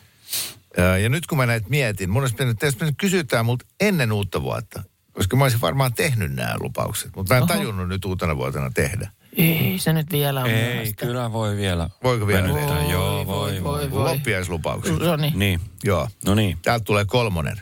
[0.77, 4.41] Ja, ja nyt kun mä näitä mietin, mun olisi pitänyt, pitänyt kysytään multa ennen uutta
[4.41, 4.83] vuotta.
[5.13, 7.53] Koska mä olisin varmaan tehnyt nämä lupaukset, mutta mä en Oho.
[7.53, 9.11] tajunnut nyt uutena vuotena tehdä.
[9.37, 11.05] Ei se nyt vielä on Ei, mielestä.
[11.05, 11.89] kyllä voi vielä.
[12.03, 12.77] Voiko vielä venyttää.
[12.77, 12.91] tehdä?
[12.91, 13.91] Joo, voi, voi.
[13.91, 14.03] voi.
[14.03, 14.99] Loppiaislupaukset.
[14.99, 15.39] No niin.
[15.39, 16.09] Niin, Joo.
[16.25, 16.57] no niin.
[16.61, 17.61] Täältä tulee kolmonen.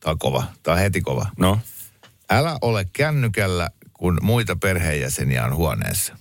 [0.00, 0.44] Tämä on kova.
[0.62, 1.26] Tämä on heti kova.
[1.38, 1.58] No,
[2.34, 6.16] Älä ole kännykällä, kun muita perheenjäseniä on huoneessa.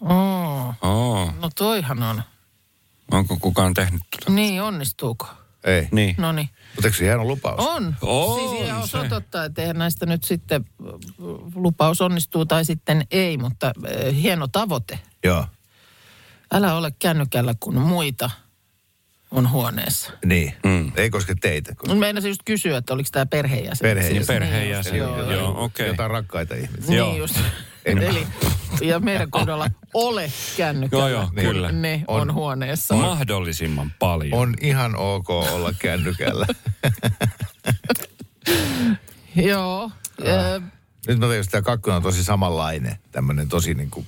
[0.00, 1.32] Oh, oo.
[1.40, 2.22] no toihan on.
[3.10, 4.32] Onko kukaan tehnyt tuota?
[4.32, 5.26] Niin, onnistuuko?
[5.64, 5.88] Ei.
[5.92, 6.14] Niin.
[6.18, 6.48] No niin.
[6.74, 7.66] Mutta eikö se hieno lupaus?
[7.66, 7.96] On.
[8.02, 8.98] On siis ihan se.
[8.98, 10.64] on totta, että eihän näistä nyt sitten
[11.54, 14.98] lupaus onnistuu tai sitten ei, mutta äh, hieno tavoite.
[15.24, 15.46] Joo.
[16.52, 18.30] Älä ole kännykällä, kun muita
[19.30, 20.12] on huoneessa.
[20.24, 20.54] Niin.
[20.64, 20.92] Mm.
[20.96, 21.74] Ei koske teitä.
[21.74, 23.84] Koska meinasin just kysyä, että oliko tämä perheenjäsen.
[23.88, 24.16] Perheenjäsen.
[24.16, 25.86] Siis, Perheenjäsen, niin, joo, just, joo, okei.
[25.86, 26.86] Jotain rakkaita ihmisiä.
[26.88, 27.16] Niin Joo.
[27.16, 27.38] just.
[27.84, 28.26] Eli,
[28.80, 31.08] ja meidän kohdalla ole kännykällä.
[31.08, 31.72] Joo, joo, kun kyllä.
[31.72, 32.34] Ne on, On.
[32.34, 32.94] huoneessa.
[32.94, 34.34] Mahdollisimman paljon.
[34.40, 36.46] On ihan ok olla kännykällä.
[39.36, 39.90] Joo.
[40.26, 40.60] ö,
[41.06, 42.96] Nyt mä tajusin, että tämä kakkonen on tosi samanlainen.
[43.12, 44.06] Tämmöinen tosi niin kuin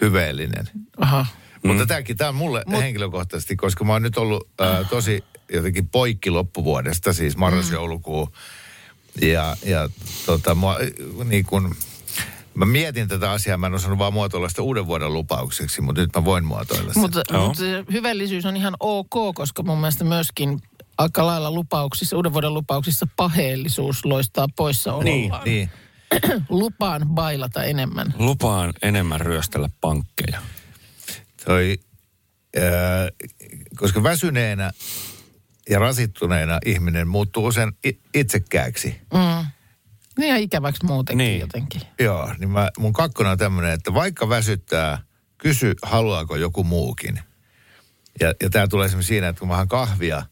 [0.00, 0.70] hyveellinen.
[0.96, 1.26] aha.
[1.62, 1.68] Mm.
[1.68, 2.80] Mutta tämäkin, tämä on mulle Mut...
[2.80, 8.28] henkilökohtaisesti, koska mä oon nyt ollut äh, tosi jotenkin poikki loppuvuodesta, siis marras-joulukuu.
[9.20, 9.88] Ja, ja
[10.26, 10.78] tota, mua,
[11.24, 11.74] niin kun,
[12.54, 16.10] mä mietin tätä asiaa, mä en osannut vaan muotoilla sitä uuden vuoden lupaukseksi, mutta nyt
[16.16, 17.02] mä voin muotoilla sen.
[17.02, 17.22] Mutta,
[17.54, 20.60] se hyvällisyys on ihan ok, koska mun mielestä myöskin
[20.98, 25.70] aika lailla lupauksissa, uuden vuoden lupauksissa paheellisuus loistaa poissa Niin, niin.
[26.48, 28.14] Lupaan bailata enemmän.
[28.18, 30.40] Lupaan enemmän ryöstellä pankkeja.
[31.44, 31.78] Toi,
[32.56, 32.62] äh,
[33.76, 34.70] koska väsyneenä
[35.70, 39.00] ja rasittuneena ihminen muuttuu usein i- itsekkääksi.
[39.14, 39.46] Mm.
[40.18, 41.40] Niin ja ikäväksi muutenkin Niin.
[41.40, 41.80] jotenkin.
[42.00, 44.98] Joo, niin mä, mun kakkonen on tämmöinen, että vaikka väsyttää,
[45.38, 47.20] kysy haluaako joku muukin.
[48.20, 50.22] Ja, ja tämä tulee esimerkiksi siinä, että kun mä kahvia,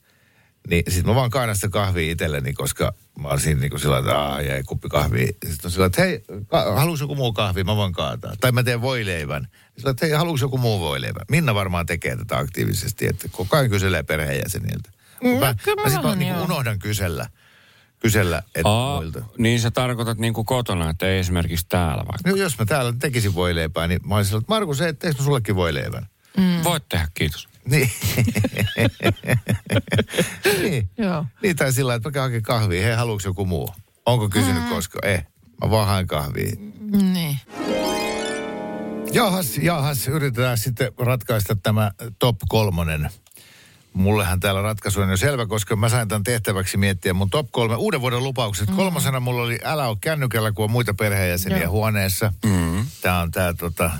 [0.71, 3.99] niin sit mä vaan kaadan sitä kahvia itselleni, koska mä oon siinä niin kuin sillä
[3.99, 5.27] että aah, jäi kuppi kahvia.
[5.27, 8.33] Sitten on sillä että hei, ka- haluaisi joku muu kahvi, mä voin kaataa.
[8.41, 9.49] Tai mä teen voileivän.
[9.79, 11.25] Sillä että hei, haluaisi joku muu voileivän.
[11.31, 14.91] Minna varmaan tekee tätä aktiivisesti, että koko ajan kyselee perheenjäseniltä.
[15.23, 16.45] No, mä, kyllä mä mä, sit mä vähän, niin joo.
[16.45, 17.27] unohdan kysellä,
[17.99, 19.23] kysellä että Aa, muilta.
[19.39, 22.31] niin sä tarkoitat niin kuin kotona, että ei esimerkiksi täällä vaikka.
[22.31, 25.57] No jos mä täällä tekisin voileipää, niin mä olisin että Markus, et teekö mä sullekin
[25.57, 26.07] voileivän?
[26.37, 26.65] Mm.
[26.65, 27.49] Voit tehdä, kiitos.
[27.71, 27.91] Niin.
[30.63, 30.91] niin.
[30.99, 31.25] Joo.
[31.43, 31.57] niin.
[31.57, 32.83] tai sillä että mä hakemaan kahvia.
[32.83, 33.69] Hei, haluuks joku muu?
[34.07, 34.69] Onko kysynyt mm.
[34.69, 34.99] koska?
[35.03, 35.27] Eh,
[35.65, 36.53] mä vaan haen kahvia.
[36.91, 37.39] Niin.
[39.13, 43.11] Jahas, jahas, yritetään sitten ratkaista tämä top kolmonen.
[43.93, 47.77] Mullehan täällä ratkaisu on jo selvä, koska mä sain tämän tehtäväksi miettiä mun top kolme
[47.77, 48.69] uuden vuoden lupaukset.
[48.69, 48.77] Mm.
[48.77, 51.71] Kolmosena mulla oli älä ole kännykällä, kun on muita perheenjäseniä Joo.
[51.71, 52.33] huoneessa.
[52.45, 52.87] Mm.
[53.03, 53.91] Tämä on tämä tota,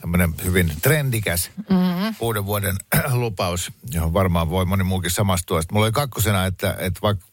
[0.00, 2.14] tämmöinen hyvin trendikäs mm.
[2.20, 2.76] uuden vuoden
[3.12, 5.62] lupaus, johon varmaan voi moni muukin samastua.
[5.62, 7.26] Sitten mulla oli kakkosena, että, että vaikka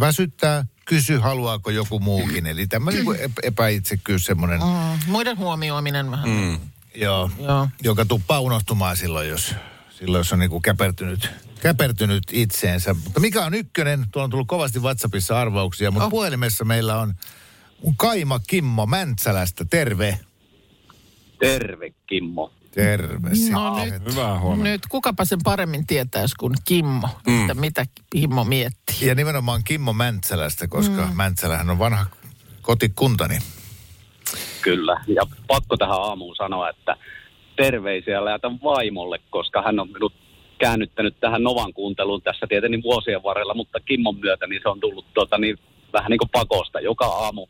[0.00, 2.46] väsyttää, kysy haluaako joku muukin.
[2.46, 5.10] Eli tämmöinen niin epä- epäitsekkyys semmoinen, mm.
[5.12, 6.28] Muiden huomioiminen vähän.
[6.28, 6.58] Mm.
[6.94, 7.68] joo, Joo.
[7.82, 9.54] joka tuppaa unohtumaan silloin, jos,
[9.90, 11.30] silloin, jos on niin kuin käpertynyt,
[11.60, 12.94] käpertynyt itseensä.
[12.94, 14.06] Mutta mikä on ykkönen?
[14.12, 16.10] Tuolla on tullut kovasti WhatsAppissa arvauksia, mutta oh.
[16.10, 17.14] Puhelimessa meillä on
[17.96, 19.64] Kaima Kimmo Mäntsälästä.
[19.64, 20.18] Terve.
[21.42, 22.52] Terve, Kimmo.
[22.74, 23.30] Terve.
[23.50, 24.64] No nyt, Hyvää huomenta.
[24.64, 27.40] nyt kukapa sen paremmin tietäisi kuin Kimmo, mm.
[27.40, 29.08] että mitä Kimmo miettii.
[29.08, 31.16] Ja nimenomaan Kimmo Mäntsälästä, koska mm.
[31.16, 32.06] Mäntsälähän on vanha
[32.62, 33.38] kotikuntani.
[34.62, 35.04] Kyllä.
[35.06, 36.96] Ja pakko tähän aamuun sanoa, että
[37.56, 40.12] terveisiä lähetän vaimolle, koska hän on minut
[40.58, 45.06] käännyttänyt tähän Novan kuunteluun tässä tietenkin vuosien varrella, mutta Kimmon myötä niin se on tullut
[45.14, 45.58] tota, niin,
[45.92, 46.80] vähän niin kuin pakosta.
[46.80, 47.46] Joka aamu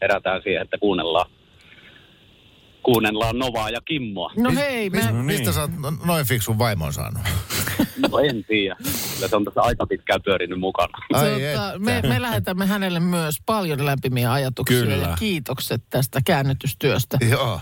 [0.00, 1.30] herätään siihen, että kuunnellaan,
[2.86, 4.32] kuunnellaan Novaa ja Kimmoa.
[4.36, 5.24] No hei, me, Mis, No niin.
[5.24, 7.22] Mistä sä oot no- noin fiksun vaimon saanut?
[8.10, 8.76] No en tiedä.
[9.14, 10.98] Kyllä se on tässä aika pitkään pyörinyt mukana.
[11.12, 11.72] Ai että.
[11.78, 14.94] me, me lähetämme hänelle myös paljon lämpimiä ajatuksia Kyllä.
[14.96, 17.18] ja kiitokset tästä käännytystyöstä.
[17.30, 17.60] Joo.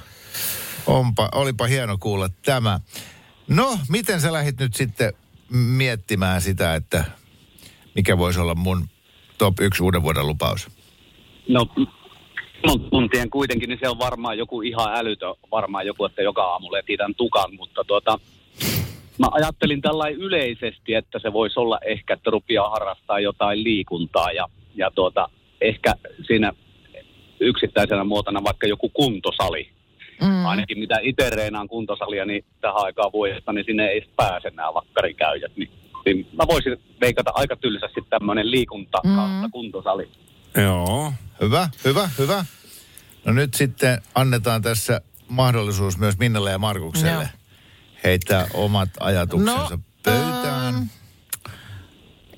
[0.87, 2.81] Onpa, olipa hieno kuulla tämä.
[3.49, 5.13] No, miten sä lähdit nyt sitten
[5.51, 7.05] miettimään sitä, että
[7.95, 8.89] mikä voisi olla mun
[9.39, 10.69] top yksi uuden vuoden lupaus?
[11.49, 11.67] No,
[12.67, 16.73] mun tuntien kuitenkin, niin se on varmaan joku ihan älytön, varmaan joku, että joka aamu
[16.73, 18.19] letitän tukan, mutta tuota,
[19.19, 24.49] mä ajattelin tällainen yleisesti, että se voisi olla ehkä, että rupeaa harrastaa jotain liikuntaa ja,
[24.75, 25.29] ja tuota,
[25.61, 25.95] ehkä
[26.27, 26.53] siinä
[27.41, 29.69] yksittäisenä muotona vaikka joku kuntosali.
[30.23, 30.47] Mm.
[30.47, 35.53] Ainakin mitä itse reenaan kuntosalia, niin tähän aikaan vuodesta, niin sinne ei pääse nämä vakkarikäyjät.
[35.57, 35.71] Niin,
[36.05, 40.09] niin mä voisin veikata aika tylsästi tämmöinen liikunta kautta kuntosali.
[40.63, 41.13] Joo.
[41.41, 42.45] Hyvä, hyvä, hyvä.
[43.25, 47.27] No nyt sitten annetaan tässä mahdollisuus myös Minnalle ja Markukselle Joo.
[48.05, 50.75] heittää omat ajatuksensa No, pöytään.
[50.75, 50.85] ähm,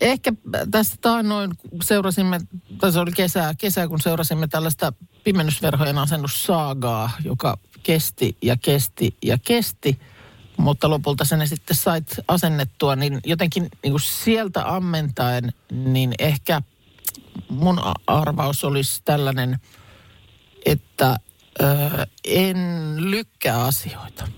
[0.01, 0.33] Ehkä
[0.71, 1.51] tästä taannoin
[1.85, 2.41] seurasimme,
[2.81, 4.93] tai se oli kesää, kesää, kun seurasimme tällaista
[5.25, 10.01] pimennysverhojen asennussaagaa, joka kesti ja kesti ja kesti,
[10.57, 16.63] mutta lopulta sen sitten sait asennettua, niin jotenkin niin kuin sieltä ammentaen, niin ehkä
[17.49, 19.59] mun arvaus olisi tällainen,
[20.67, 21.17] että
[21.61, 21.65] ö,
[22.25, 22.57] en
[22.99, 24.29] lykkää asioita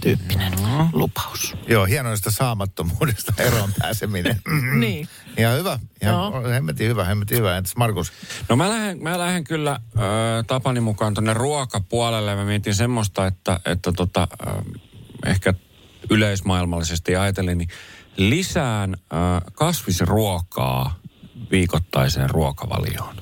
[0.00, 0.52] tyyppinen
[0.92, 1.56] lupaus.
[1.68, 4.40] Joo, hienoista saamattomuudesta eroon pääseminen.
[4.80, 5.08] Niin.
[5.38, 5.78] Ja hyvä.
[6.00, 6.48] Ja Joo.
[6.48, 7.56] hemmetin hyvä, hemmetin hyvä.
[7.56, 8.12] Entäs Markus?
[8.48, 9.98] No mä lähden, mä lähden kyllä ö,
[10.46, 12.34] Tapani mukaan tuonne ruokapuolelle.
[12.34, 14.46] Mä mietin semmoista, että, että tota, ö,
[15.26, 15.54] ehkä
[16.10, 17.68] yleismaailmallisesti ajatellen, niin
[18.16, 19.06] lisään ö,
[19.52, 20.97] kasvisruokaa
[21.50, 23.16] viikoittaiseen ruokavalioon.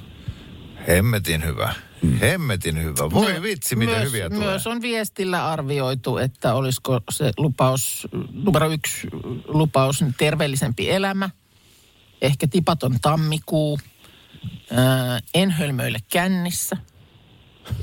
[0.88, 1.74] Hemmetin hyvä.
[2.20, 3.11] Hemmetin hyvä.
[3.11, 4.48] Voi My- vitsi, mitä myös, hyviä tulee.
[4.48, 9.09] Myös on viestillä arvioitu, että olisiko se lupaus, numero yksi
[9.48, 11.31] lupaus, niin terveellisempi elämä,
[12.22, 13.79] ehkä tipaton tammikuu,
[14.72, 16.76] ää, en hölmöile kännissä.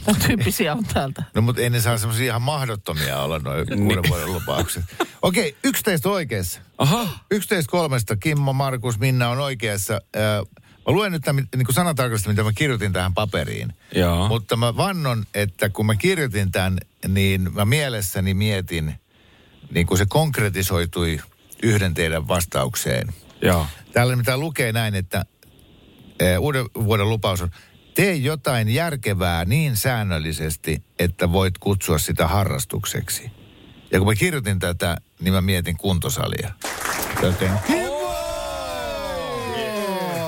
[0.06, 1.24] Tämän tyyppisiä on täältä.
[1.34, 4.84] No mutta ei ne saa semmoisia ihan mahdottomia olla noin kuuden vuoden lupaukset.
[5.22, 6.60] Okei, 11 oikeassa.
[6.78, 7.08] Aha.
[7.32, 9.94] 11 kolmesta Kimmo, Markus, Minna on oikeassa.
[9.94, 13.74] Äh, Mä luen nyt tämän, niin kuin sanatarkasti, mitä mä kirjoitin tähän paperiin.
[13.96, 14.28] Joo.
[14.28, 18.96] Mutta mä vannon, että kun mä kirjoitin tämän, niin mä mielessäni mietin,
[19.72, 21.20] niin kuin se konkretisoitui
[21.64, 23.08] yhden teidän vastaukseen.
[23.42, 23.68] Joo.
[23.94, 25.26] Täällä mitä lukee näin, että
[26.20, 27.50] eh, uuden vuoden lupaus on,
[27.96, 33.32] tee jotain järkevää niin säännöllisesti, että voit kutsua sitä harrastukseksi.
[33.92, 36.52] Ja kun mä kirjoitin tätä, niin mä mietin kuntosalia.
[37.22, 37.52] Joten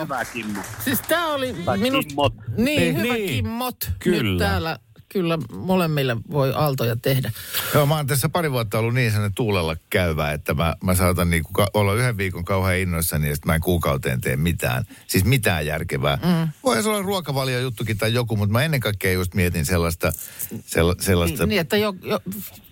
[0.01, 0.62] Hyvä Kimmo.
[0.84, 2.08] Siis tää oli minusta...
[2.08, 2.34] Kimmot.
[2.58, 3.30] Niin, Niin, hyvä niin.
[3.30, 3.91] Kimmot.
[3.99, 4.30] Kyllä.
[4.32, 4.80] Nyt täällä
[5.15, 7.32] kyllä molemmille voi aaltoja tehdä.
[7.73, 11.30] Joo, mä oon tässä pari vuotta ollut niin sellainen tuulella käyvä, että mä, mä saatan
[11.30, 14.86] niinku ka- olla yhden viikon kauhean innoissani ja sitten mä en kuukauteen tee mitään.
[15.08, 16.15] Siis mitään järkevää.
[16.15, 16.49] Mm.
[16.63, 20.12] Voisi olla ruokavalio juttukin tai joku, mutta mä ennen kaikkea just mietin sellaista,
[20.65, 22.19] sella, sellaista niin että jo, jo,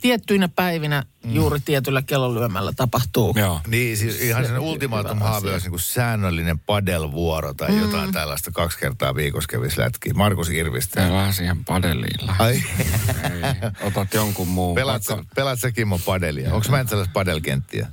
[0.02, 1.36] tiettyinä päivinä Mm.
[1.36, 3.34] juuri tietyllä kellonlyömällä tapahtuu.
[3.38, 3.60] Joo.
[3.68, 7.82] Niin, siis ihan sellainen ultimaatum haave olisi niin säännöllinen padelvuoro tai mm.
[7.82, 10.14] jotain tällaista kaksi kertaa viikossa kävisi lätkiä.
[10.14, 11.04] Markus irvistää.
[11.04, 12.30] Tää vähän siihen padeliin.
[12.40, 12.62] Ai, Ei,
[13.88, 14.76] Otat jonkun muun.
[14.76, 16.54] pelaat, sä, Vaikka- pelaat sä Kimmo padelia?
[16.54, 17.88] Onko mä sellaista padelkenttiä?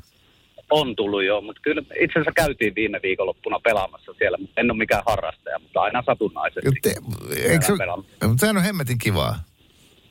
[0.71, 4.39] On tullut jo, mutta kyllä itse asiassa käytiin viime viikonloppuna pelaamassa siellä.
[4.39, 6.71] mutta En ole mikään harrastaja, mutta aina satunnaisesti.
[6.83, 6.95] Te,
[7.37, 7.73] eikö se,
[8.29, 9.39] mutta sehän on hemmetin kivaa.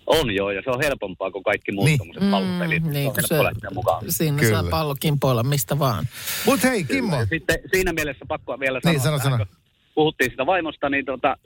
[0.09, 1.97] On joo, ja se on helpompaa kuin kaikki muut Niin.
[1.97, 2.83] tuommoiset pallopelit.
[2.83, 4.03] niin, se on mukaan.
[4.09, 4.61] siinä Kyllä.
[4.61, 6.05] saa pallo kimpoilla mistä vaan.
[6.45, 9.45] Mutta hei Kimmo, Sitten siinä mielessä pakko vielä sanoa, Niin, sano, tähän, sano.
[9.45, 9.55] kun
[9.95, 11.37] puhuttiin sitä vaimosta, niin tota,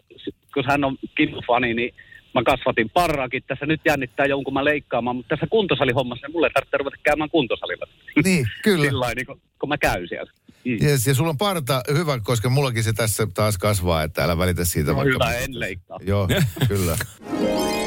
[0.53, 1.93] kun hän on Kimmo-fani, niin
[2.33, 3.43] mä kasvatin parraakin.
[3.47, 7.29] Tässä nyt jännittää jonkun mä leikkaamaan, mutta tässä kuntosalihommassa niin mulle ei tarvitse ruveta käymään
[7.29, 7.85] kuntosalilla.
[8.23, 8.85] niin kyllä.
[8.85, 10.31] Sillä niin kun, kun mä käyn siellä.
[10.65, 10.77] Mm.
[10.83, 14.65] Yes, ja sulla on parta hyvä, koska mullakin se tässä taas kasvaa, että älä välitä
[14.65, 15.13] siitä No, vaikka.
[15.13, 15.99] hyvä, en leikkaa.
[16.05, 16.27] Joo,
[16.67, 16.97] kyllä.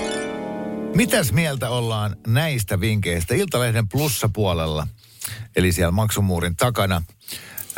[0.97, 3.35] Mitäs mieltä ollaan näistä vinkkeistä?
[3.35, 4.87] Iltalehden plussapuolella,
[5.57, 6.97] eli siellä maksumuurin takana,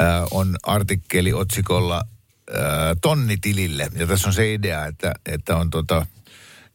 [0.00, 2.62] äh, on artikkeli otsikolla äh,
[3.02, 3.90] tonnitilille.
[3.94, 6.06] Ja tässä on se idea, että, että on tota,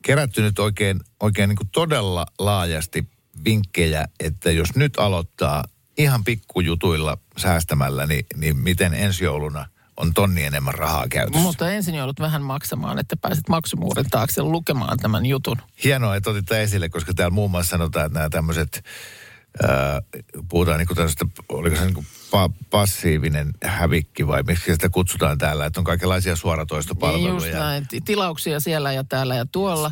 [0.01, 3.07] kerätty nyt oikein, oikein niin todella laajasti
[3.45, 5.63] vinkkejä, että jos nyt aloittaa
[5.97, 9.65] ihan pikkujutuilla säästämällä, niin, niin miten ensi jouluna
[9.97, 11.41] on tonni enemmän rahaa käytössä.
[11.41, 15.57] Mutta ensin joudut vähän maksamaan, että pääset maksumuurin taakse lukemaan tämän jutun.
[15.83, 18.83] Hienoa, että otit esille, koska täällä muun muassa sanotaan, että nämä tämmöiset,
[19.67, 20.01] ää,
[20.49, 25.65] puhutaan niin tämmöistä, oliko se niin kuin pa- passiivinen hävikki vai miksi sitä kutsutaan täällä,
[25.65, 27.33] että on kaikenlaisia suoratoistopalveluja.
[27.33, 27.87] Just näin.
[27.87, 29.91] Ti- Tilauksia siellä ja täällä ja tuolla.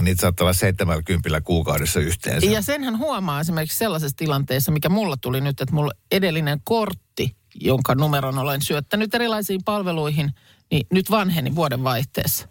[0.00, 2.46] Niitä saattaa olla 70 kuukaudessa yhteensä.
[2.46, 7.94] Ja senhän huomaa esimerkiksi sellaisessa tilanteessa, mikä mulla tuli nyt, että mulla edellinen kortti, jonka
[7.94, 10.34] numeron olen syöttänyt erilaisiin palveluihin,
[10.70, 12.48] niin nyt vanheni vuoden vaihteessa.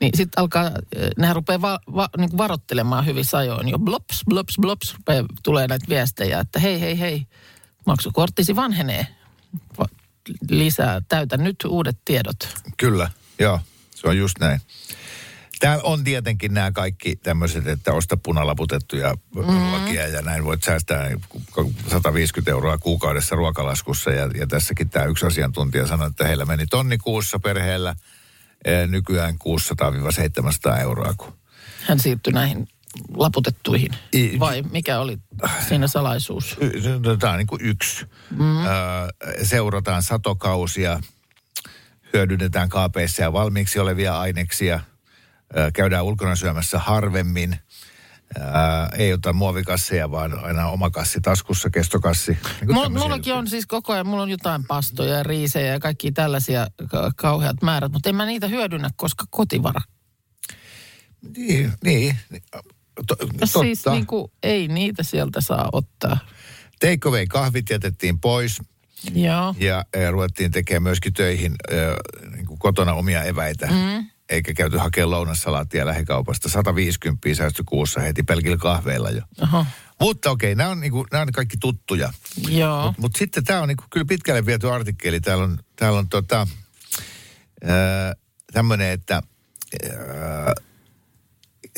[0.00, 3.78] Niin sitten alkaa, eh, nehän rupeaa va, va, niin varoittelemaan hyvin sajoin jo.
[3.78, 7.26] Blops, blops, blops, rupeaa, tulee näitä viestejä, että hei, hei, hei,
[7.86, 9.06] maksukorttisi vanhenee.
[9.78, 9.84] Va,
[10.50, 12.36] lisää, täytä nyt uudet tiedot.
[12.76, 13.60] Kyllä, joo,
[13.94, 14.60] se on just näin.
[15.60, 19.72] Täällä on tietenkin nämä kaikki tämmöiset, että osta punalaputettuja mm.
[19.72, 21.10] lakia ja näin voit säästää
[21.90, 24.10] 150 euroa kuukaudessa ruokalaskussa.
[24.10, 27.94] Ja, ja tässäkin tämä yksi asiantuntija sanoi, että heillä meni tonni kuussa perheellä,
[28.64, 31.14] eh, nykyään 600-700 euroa.
[31.16, 31.32] Kun
[31.86, 32.68] Hän siirtyi näihin
[33.16, 33.90] laputettuihin.
[34.40, 35.18] Vai mikä oli
[35.68, 36.56] siinä salaisuus?
[37.18, 38.06] Tämä on niin kuin yksi.
[38.30, 38.38] Mm.
[39.42, 41.00] Seurataan satokausia,
[42.12, 44.80] hyödynnetään kaapeissa ja valmiiksi olevia aineksia,
[45.72, 47.56] käydään ulkona syömässä harvemmin,
[48.38, 48.44] öö,
[48.98, 52.38] ei ota muovikasseja, vaan aina oma kassi taskussa, kestokassi.
[52.60, 56.12] Niin Mulla, mullakin on siis koko ajan, mulla on jotain pastoja ja riisejä ja kaikki
[56.12, 59.80] tällaisia ka- kauheat määrät, mutta en mä niitä hyödynnä, koska kotivara.
[61.36, 62.16] Niin, niin.
[63.06, 63.46] To, totta.
[63.46, 66.18] Siis niin kuin, ei niitä sieltä saa ottaa.
[66.80, 68.58] Take away kahvit jätettiin pois
[69.14, 69.54] Joo.
[69.58, 71.78] ja äh, ruvettiin tekemään myöskin töihin äh,
[72.34, 73.66] niin kuin kotona omia eväitä.
[73.66, 74.06] Mm.
[74.30, 76.48] Eikä käyty hakemaan lounassalaattia lähikaupasta.
[76.48, 79.22] 150 säästö kuussa heti pelkillä kahveilla jo.
[79.42, 79.66] Oho.
[80.00, 82.12] Mutta okei, nämä on, niinku, nämä on kaikki tuttuja.
[82.48, 82.86] Joo.
[82.86, 85.20] Mutta mut sitten tämä on niinku, kyllä pitkälle viety artikkeli.
[85.20, 86.46] Täällä on, täällä on tota,
[88.52, 90.54] tämmöinen, että ää,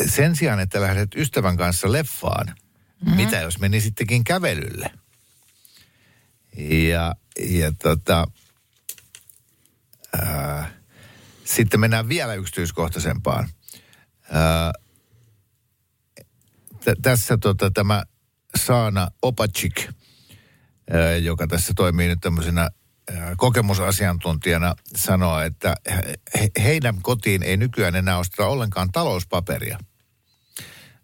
[0.07, 3.17] sen sijaan, että lähdet ystävän kanssa leffaan, mm-hmm.
[3.17, 4.91] mitä jos menisittekin kävelylle?
[6.89, 8.27] Ja, ja tota,
[10.23, 10.82] ää,
[11.55, 13.49] Sitten mennään vielä yksityiskohtaisempaan.
[14.31, 14.73] Ää,
[17.03, 18.05] tässä tota, tämä
[18.57, 19.89] Saana Opacik,
[21.23, 22.71] joka tässä toimii nyt tämmöisenä
[23.37, 25.75] kokemusasiantuntijana, sanoo, että
[26.41, 29.79] he, heidän kotiin ei nykyään enää osteta ollenkaan talouspaperia,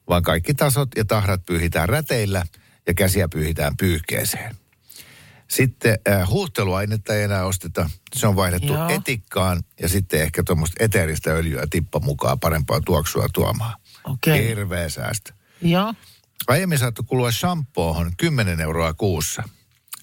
[0.09, 2.47] vaan kaikki tasot ja tahrat pyyhitään räteillä
[2.87, 4.58] ja käsiä pyyhitään pyyhkeeseen.
[5.49, 7.91] Sitten äh, huuhteluainetta ei enää osteta.
[8.17, 8.89] Se on vaihdettu Joo.
[8.89, 13.81] etikkaan ja sitten ehkä tuommoista eteeristä öljyä tippa mukaan parempaa tuoksua tuomaan.
[14.05, 14.49] Okei.
[14.49, 15.33] Hirveä säästö.
[15.63, 15.95] Joo.
[16.47, 19.43] Aiemmin saattoi kulua shampoohon 10 euroa kuussa.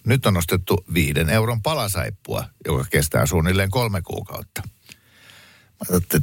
[0.05, 4.63] Nyt on ostettu 5 euron palasaippua, joka kestää suunnilleen kolme kuukautta.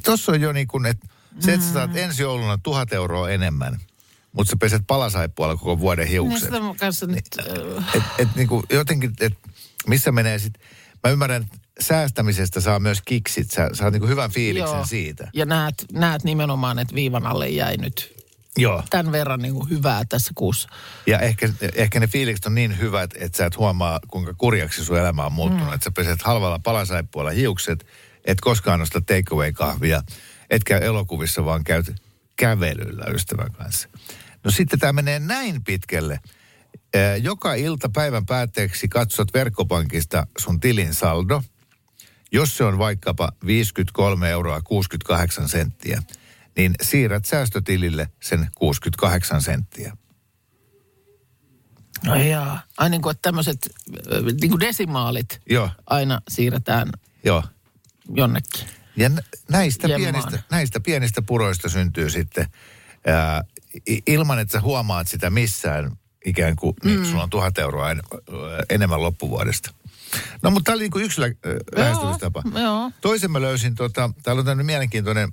[0.04, 1.06] Tuossa on jo niin kuin, että
[1.38, 3.80] se, että sä saat ensi jouluna tuhat euroa enemmän,
[4.32, 6.40] mutta sä peset palasaippualla koko vuoden Niin hiukset.
[6.40, 7.24] sitä mun kanssa nyt...
[7.78, 9.32] äh, Et, et niinku jotenkin, et
[9.86, 10.54] missä menee sit,
[11.04, 14.86] mä ymmärrän, että säästämisestä saa myös kiksit, sä saat niinku hyvän fiiliksen joo.
[14.86, 15.30] siitä.
[15.34, 18.22] Ja näet, näet nimenomaan, että viivan alle jäi nyt
[18.58, 18.82] Joo.
[18.90, 20.68] tämän verran niin kuin hyvää tässä kuussa.
[21.06, 24.98] Ja ehkä, ehkä ne fiilikset on niin hyvät, että sä et huomaa, kuinka kurjaksi sun
[24.98, 25.68] elämä on muuttunut.
[25.68, 25.74] Mm.
[25.74, 27.86] Että sä peset halvalla palasaippualla hiukset,
[28.24, 30.02] et koskaan nosta takeaway-kahvia,
[30.50, 31.92] etkä elokuvissa, vaan käyt
[32.36, 33.88] kävelyllä ystävän kanssa.
[34.44, 36.20] No sitten tämä menee näin pitkälle.
[37.22, 41.42] Joka ilta päivän päätteeksi katsot verkkopankista sun tilin saldo.
[42.32, 46.02] Jos se on vaikkapa 53 euroa 68 senttiä,
[46.56, 49.96] niin siirrät säästötilille sen 68 senttiä.
[52.06, 52.60] No jaa.
[52.78, 53.70] Ai niin kuin, että tämmöiset
[54.40, 56.92] niin kuin desimaalit Joo, aina siirretään
[57.24, 57.42] joo.
[58.14, 58.68] jonnekin.
[58.96, 60.12] Ja nä- näistä Jemmaan.
[60.12, 62.46] pienistä, näistä pienistä puroista syntyy sitten,
[63.06, 63.44] ää,
[64.06, 66.90] ilman että sä huomaat sitä missään, ikään kuin mm.
[66.90, 68.02] niin, sulla on tuhat euroa en,
[68.70, 69.70] enemmän loppuvuodesta.
[70.42, 72.42] No mutta tämä oli niin kuin yksi lä- ö, lähestymistapa.
[72.60, 72.90] joo.
[73.00, 75.30] Toisen mä löysin, tota, täällä on tämmöinen mielenkiintoinen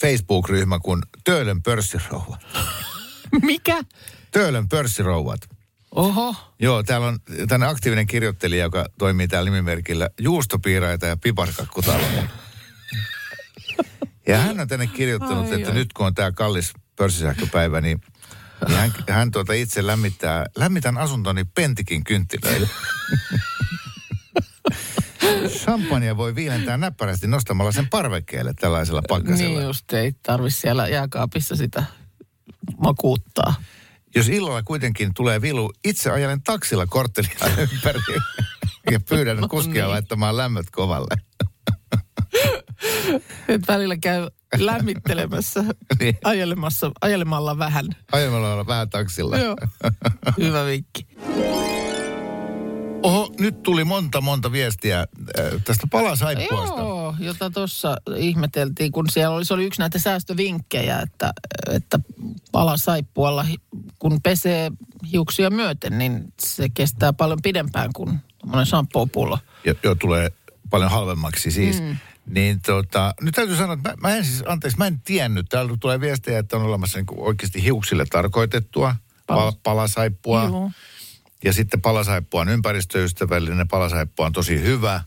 [0.00, 2.46] Facebook-ryhmä kuin Töölön pörssirouvat.
[3.42, 3.82] Mikä?
[4.30, 5.40] Töölön pörssirouvat.
[5.94, 6.34] Oho.
[6.58, 12.22] Joo, täällä on tänne aktiivinen kirjoittelija, joka toimii täällä nimimerkillä juustopiiraita ja piparkakkutaloja.
[14.28, 15.74] ja hän on tänne kirjoittanut, Ai, että ai.
[15.74, 18.00] nyt kun on tämä kallis pörssisähköpäivä, niin
[18.68, 22.68] niin hän, hän tuota itse lämmittää, lämmitän asuntoni pentikin kynttilöillä.
[25.48, 29.58] Champagne voi viilentää näppärästi nostamalla sen parvekkeelle tällaisella pakkasella.
[29.58, 31.84] Niin just, ei tarvi siellä jääkaapissa sitä
[32.78, 33.54] makuuttaa.
[34.14, 37.36] Jos illalla kuitenkin tulee vilu, itse ajelen taksilla korttelia
[37.72, 38.00] ympäri
[38.90, 39.90] ja pyydän kuskia niin.
[39.90, 41.16] laittamaan lämmöt kovalle.
[43.48, 45.64] Et välillä käy lämmittelemässä,
[46.00, 46.18] Niin.
[46.24, 47.86] ajelemassa, ajelemalla vähän.
[48.12, 49.38] Ajamalla olla vähän taksilla.
[49.38, 49.56] Joo.
[50.38, 51.06] Hyvä vinkki.
[53.02, 55.06] Oho, nyt tuli monta monta viestiä äh,
[55.64, 56.80] tästä palasaippuasta.
[56.80, 61.32] Joo, jota tuossa ihmeteltiin, kun siellä oli, se oli yksi näitä säästövinkkejä, että,
[61.70, 62.00] että
[62.52, 63.60] palasaipualla, hi-
[64.00, 64.70] kun pesee
[65.12, 69.38] hiuksia myöten, niin se kestää paljon pidempään kuin monen shampoo-pullo.
[69.64, 70.32] Jo, jo tulee
[70.70, 71.80] paljon halvemmaksi siis.
[71.80, 71.96] Mm.
[72.26, 75.46] Niin tota, nyt täytyy sanoa, että mä, mä en siis, anteeksi, mä en tiennyt.
[75.48, 80.44] Täällä tulee viestejä, että on olemassa niin oikeasti hiuksille tarkoitettua pal- palasaippua.
[80.44, 80.70] Joo.
[81.44, 85.02] Ja sitten palasaippua on ympäristöystävällinen, palasaippua on tosi hyvä.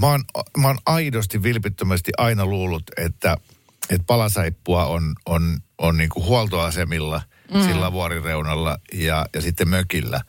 [0.00, 0.24] Mä oon,
[0.58, 3.36] mä oon aidosti vilpittömästi aina luullut, että,
[3.90, 7.22] että palasaippua on, on, on niin kuin huoltoasemilla,
[7.54, 7.62] mm.
[7.62, 10.20] sillä vuorireunalla ja, ja sitten mökillä.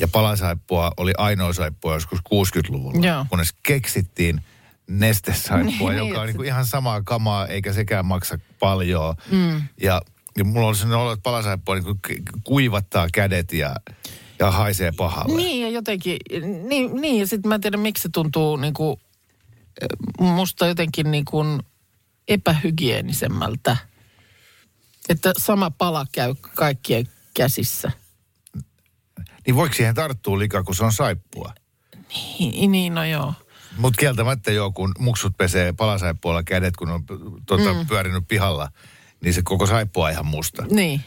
[0.00, 3.26] Ja palasaippua oli ainoa saippua joskus 60-luvulla, Joo.
[3.28, 4.40] kunnes keksittiin
[4.86, 9.14] nestesaippua, Niin, joka on niin kuin ihan samaa kamaa, eikä sekään maksa paljon.
[9.30, 9.62] Mm.
[9.82, 10.00] Ja,
[10.38, 13.76] ja mulla oli sellainen olo, että palasaippua niin kuin ku- kuivattaa kädet ja,
[14.38, 15.36] ja haisee pahalle.
[15.36, 16.16] Niin ja jotenkin,
[16.68, 19.00] niin, niin ja sitten mä en tiedä miksi se tuntuu niin kuin,
[20.20, 21.60] musta jotenkin niin kuin
[22.28, 23.76] epähygienisemmältä.
[25.08, 27.92] Että sama pala käy kaikkien käsissä.
[29.46, 31.54] Niin voiko siihen tarttua liikaa, kun se on saippua?
[32.38, 33.34] Niin, niin no joo.
[33.76, 37.04] Mutta kieltämättä joo, kun muksut pesee palasaippualla kädet, kun on
[37.46, 37.86] tuota, mm.
[37.86, 38.68] pyörinyt pihalla,
[39.20, 40.66] niin se koko saippua ihan musta.
[40.70, 41.04] Niin,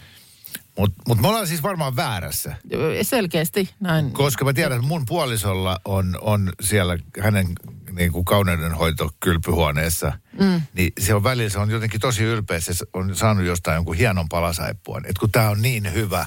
[0.79, 2.55] Mutta mut me ollaan siis varmaan väärässä.
[3.01, 4.11] selkeästi näin.
[4.11, 7.47] Koska mä tiedän, että mun puolisolla on, on siellä hänen
[7.91, 10.61] niin kuin kauneudenhoito kylpyhuoneessa, mm.
[10.73, 14.29] niin se on välillä, se on jotenkin tosi ylpeä, se on saanut jostain jonkun hienon
[14.29, 14.97] palasaippua.
[14.97, 16.25] Että kun tää on niin hyvä.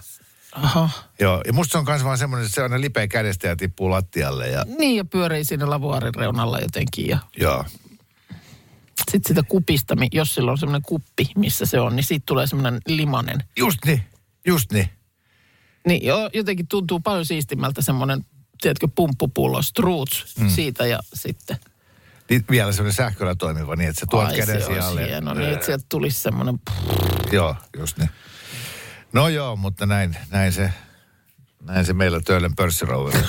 [0.53, 0.91] Aha.
[1.21, 3.91] Joo, ja musta se on myös vaan semmoinen, että se aina lipeä kädestä ja tippuu
[3.91, 4.49] lattialle.
[4.49, 7.65] Ja, Niin ja pyörii siinä lavuaarin reunalla jotenkin ja joo.
[9.11, 12.81] sitten sitä kupista, jos sillä on semmoinen kuppi, missä se on, niin siitä tulee semmoinen
[12.87, 13.39] limanen.
[13.57, 14.03] Just niin,
[14.47, 14.89] just niin.
[15.87, 18.25] Niin jo, jotenkin tuntuu paljon siistimmältä semmoinen,
[18.61, 20.49] tiedätkö, pumppupullo, struuts mm.
[20.49, 21.57] siitä ja sitten.
[22.31, 25.07] Niin vielä semmoinen sähköllä toimiva niin, että se tuot Ai, käden se sijalle.
[25.07, 26.61] hieno, niin että sieltä tulisi semmoinen...
[27.33, 28.11] Joo, just niin.
[29.13, 30.73] No joo, mutta näin, näin se,
[31.61, 33.29] näin se meillä Töölön pörssirouvilla.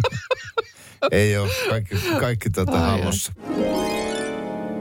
[1.10, 3.32] Ei ole kaikki, kaikki tota hallussa.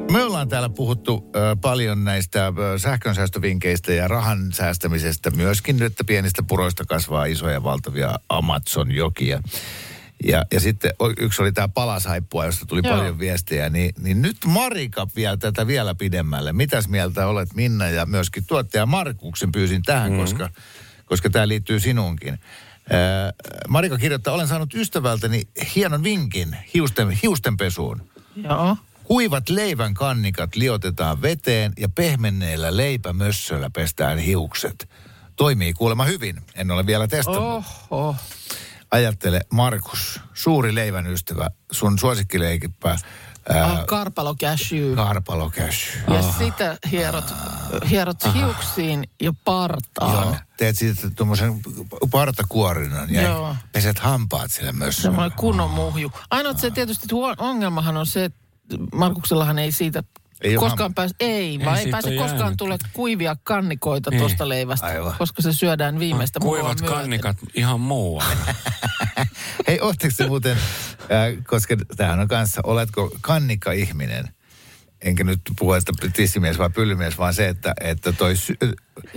[0.10, 6.04] Me ollaan täällä puhuttu ö, paljon näistä ö, sähkönsäästövinkkeistä ja rahan säästämisestä myöskin, nyt, että
[6.04, 9.42] pienistä puroista kasvaa isoja valtavia Amazon-jokia.
[10.24, 12.98] Ja, ja sitten o- yksi oli tämä palasaippua, josta tuli Joo.
[12.98, 13.70] paljon viestejä.
[13.70, 16.54] Niin, niin nyt Marika vie tätä vielä pidemmälle.
[16.54, 20.22] Mitäs mieltä olet Minna ja myöskin tuottaja Markuksen pyysin tähän, mm-hmm.
[20.22, 20.50] koska,
[21.06, 22.34] koska tämä liittyy sinuunkin.
[22.34, 22.40] Äh,
[23.68, 25.42] Marika kirjoittaa, olen saanut ystävältäni
[25.76, 28.10] hienon vinkin hiusten, hiustenpesuun.
[28.36, 28.78] Joo.
[29.10, 34.90] Kuivat leivän kannikat liotetaan veteen ja pehmenneellä leipämössöllä pestään hiukset.
[35.36, 36.42] Toimii kuulemma hyvin.
[36.56, 37.64] En ole vielä testannut.
[37.90, 38.16] Oho.
[38.92, 42.90] Ajattele, Markus, suuri leivän ystävä, sun suosikkileikipä,
[43.50, 44.96] ää, Ah, Karpalo cashew.
[44.96, 45.98] Karpalo Cash.
[46.14, 47.34] Ja sitä hierot,
[47.90, 50.28] hierot hiuksiin ja partaan.
[50.28, 51.62] Joo, teet siitä tuommoisen
[52.12, 53.56] partakuorinan ja Joo.
[53.72, 54.98] peset hampaat sillä myös.
[54.98, 56.12] Semmoinen kunnon muhju.
[56.30, 58.40] Ainoa se tietysti huo- ongelmahan on se, että
[58.94, 60.04] Markuksellahan ei siitä
[60.42, 62.58] Ei koskaan pääse, ei, Ei vaan ei, siitä pääse koskaan jäänyt.
[62.58, 64.20] tule kuivia kannikoita Niin.
[64.20, 65.14] tuosta leivästä, Aivan.
[65.18, 68.36] koska se syödään viimeistä muhua Kuivat kannikat ihan muualla.
[69.68, 74.26] Hei, ootteko te muuten, äh, koska tämähän on kanssa, oletko kannikka-ihminen?
[75.02, 78.58] Enkä nyt puhu, että tissimies vai pyllymies, vaan se, että, että toi sy-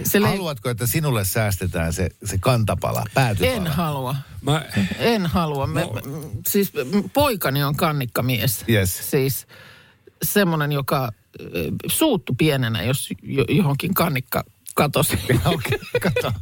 [0.05, 3.57] Se lei- Haluatko, että sinulle säästetään se, se kantapala, päätypala?
[3.57, 4.17] En halua.
[4.43, 4.65] Mä,
[4.99, 5.67] En halua.
[5.67, 5.93] Me, No.
[6.07, 6.31] no.
[6.49, 6.73] Siis
[7.13, 8.65] poikani on kannikkamies.
[8.69, 9.11] Yes.
[9.11, 9.47] Siis
[10.23, 11.47] semmoinen, joka ö,
[11.87, 15.19] suuttu pienenä, jos jo- johonkin kannikka katosi.
[15.45, 16.33] Okei, kato.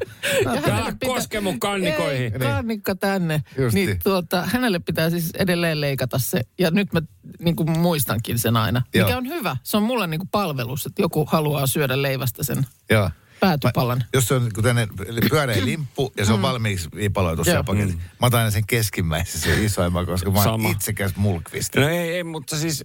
[0.44, 2.32] Ja Älä hänelle koske mun kannikoihin.
[2.32, 3.42] Ei, kannikka tänne.
[3.58, 3.86] Justi.
[3.86, 6.40] Niin tuota, hänelle pitää siis edelleen leikata se.
[6.58, 7.00] Ja nyt mä
[7.38, 8.82] niin kuin muistankin sen aina.
[8.94, 9.06] Joo.
[9.06, 9.56] Mikä on hyvä.
[9.62, 13.10] Se on mulle niin kuin palvelus, että joku haluaa syödä leivästä sen Joo.
[13.40, 13.98] päätypalan.
[13.98, 14.88] Mä, jos se on kun tänne
[15.30, 17.64] pyöreä limppu ja se on valmiiksi viipaloitu se Mm.
[17.64, 17.94] Paketti.
[18.20, 21.76] Mä otan aina sen keskimmäisen, se isoimman, koska mä oon itsekäs mulkvist.
[21.76, 22.84] no ei, ei, mutta siis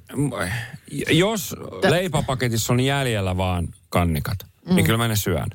[1.11, 1.55] jos
[1.89, 4.37] leipäpaketissa on jäljellä vaan kannikat,
[4.69, 4.75] mm.
[4.75, 5.49] niin kyllä mä ne syön.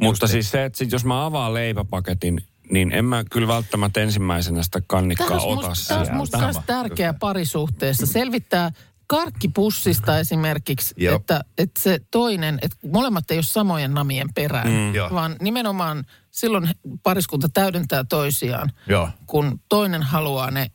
[0.00, 2.40] Mutta siis se, että sit jos mä avaan leipäpaketin,
[2.70, 6.60] niin en mä kyllä välttämättä ensimmäisenä sitä kannikkaa Tämä ota musta, tämä on musta taas
[6.66, 8.06] tärkeä parisuhteessa.
[8.06, 8.70] Selvittää
[9.06, 11.16] karkkipussista esimerkiksi, Joo.
[11.16, 15.14] että, että se toinen, että molemmat ei ole samojen namien perään, mm.
[15.14, 16.70] Vaan nimenomaan silloin
[17.02, 19.08] pariskunta täydentää toisiaan, Joo.
[19.26, 20.70] kun toinen haluaa ne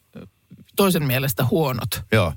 [0.76, 2.04] toisen mielestä huonot.
[2.12, 2.34] Joo.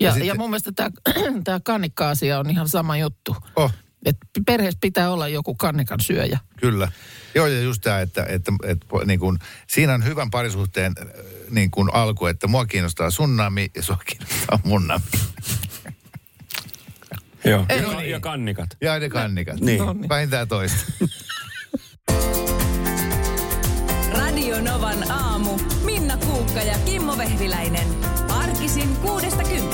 [0.00, 0.90] Ja, ja, sitten- ja mun mielestä tämä,
[1.44, 3.36] tämä kannikka-asia on ihan sama juttu.
[3.56, 3.72] Oh,
[4.04, 6.38] Että perheessä pitää olla joku kannikan syöjä.
[6.56, 6.92] kyllä.
[7.34, 11.06] Joo, ja just tämä, että, että, että niin kun, siinä on hyvän parisuhteen äh,
[11.50, 15.04] niin kun alku, että mua kiinnostaa sun nami ja sua kiinnostaa mun nami.
[17.44, 17.66] Joo.
[17.68, 18.10] Ei, Ja, no niin.
[18.10, 18.70] ja kannikat.
[18.80, 19.60] Ja ne kannikat.
[19.60, 19.78] Niin.
[19.78, 20.08] No niin.
[20.08, 20.84] Vähintään toista.
[24.18, 25.58] Radio Novan aamu.
[25.84, 27.86] Minna Kuukka ja Kimmo Vehviläinen.
[28.28, 29.73] Arkisin kuudesta kymppiin.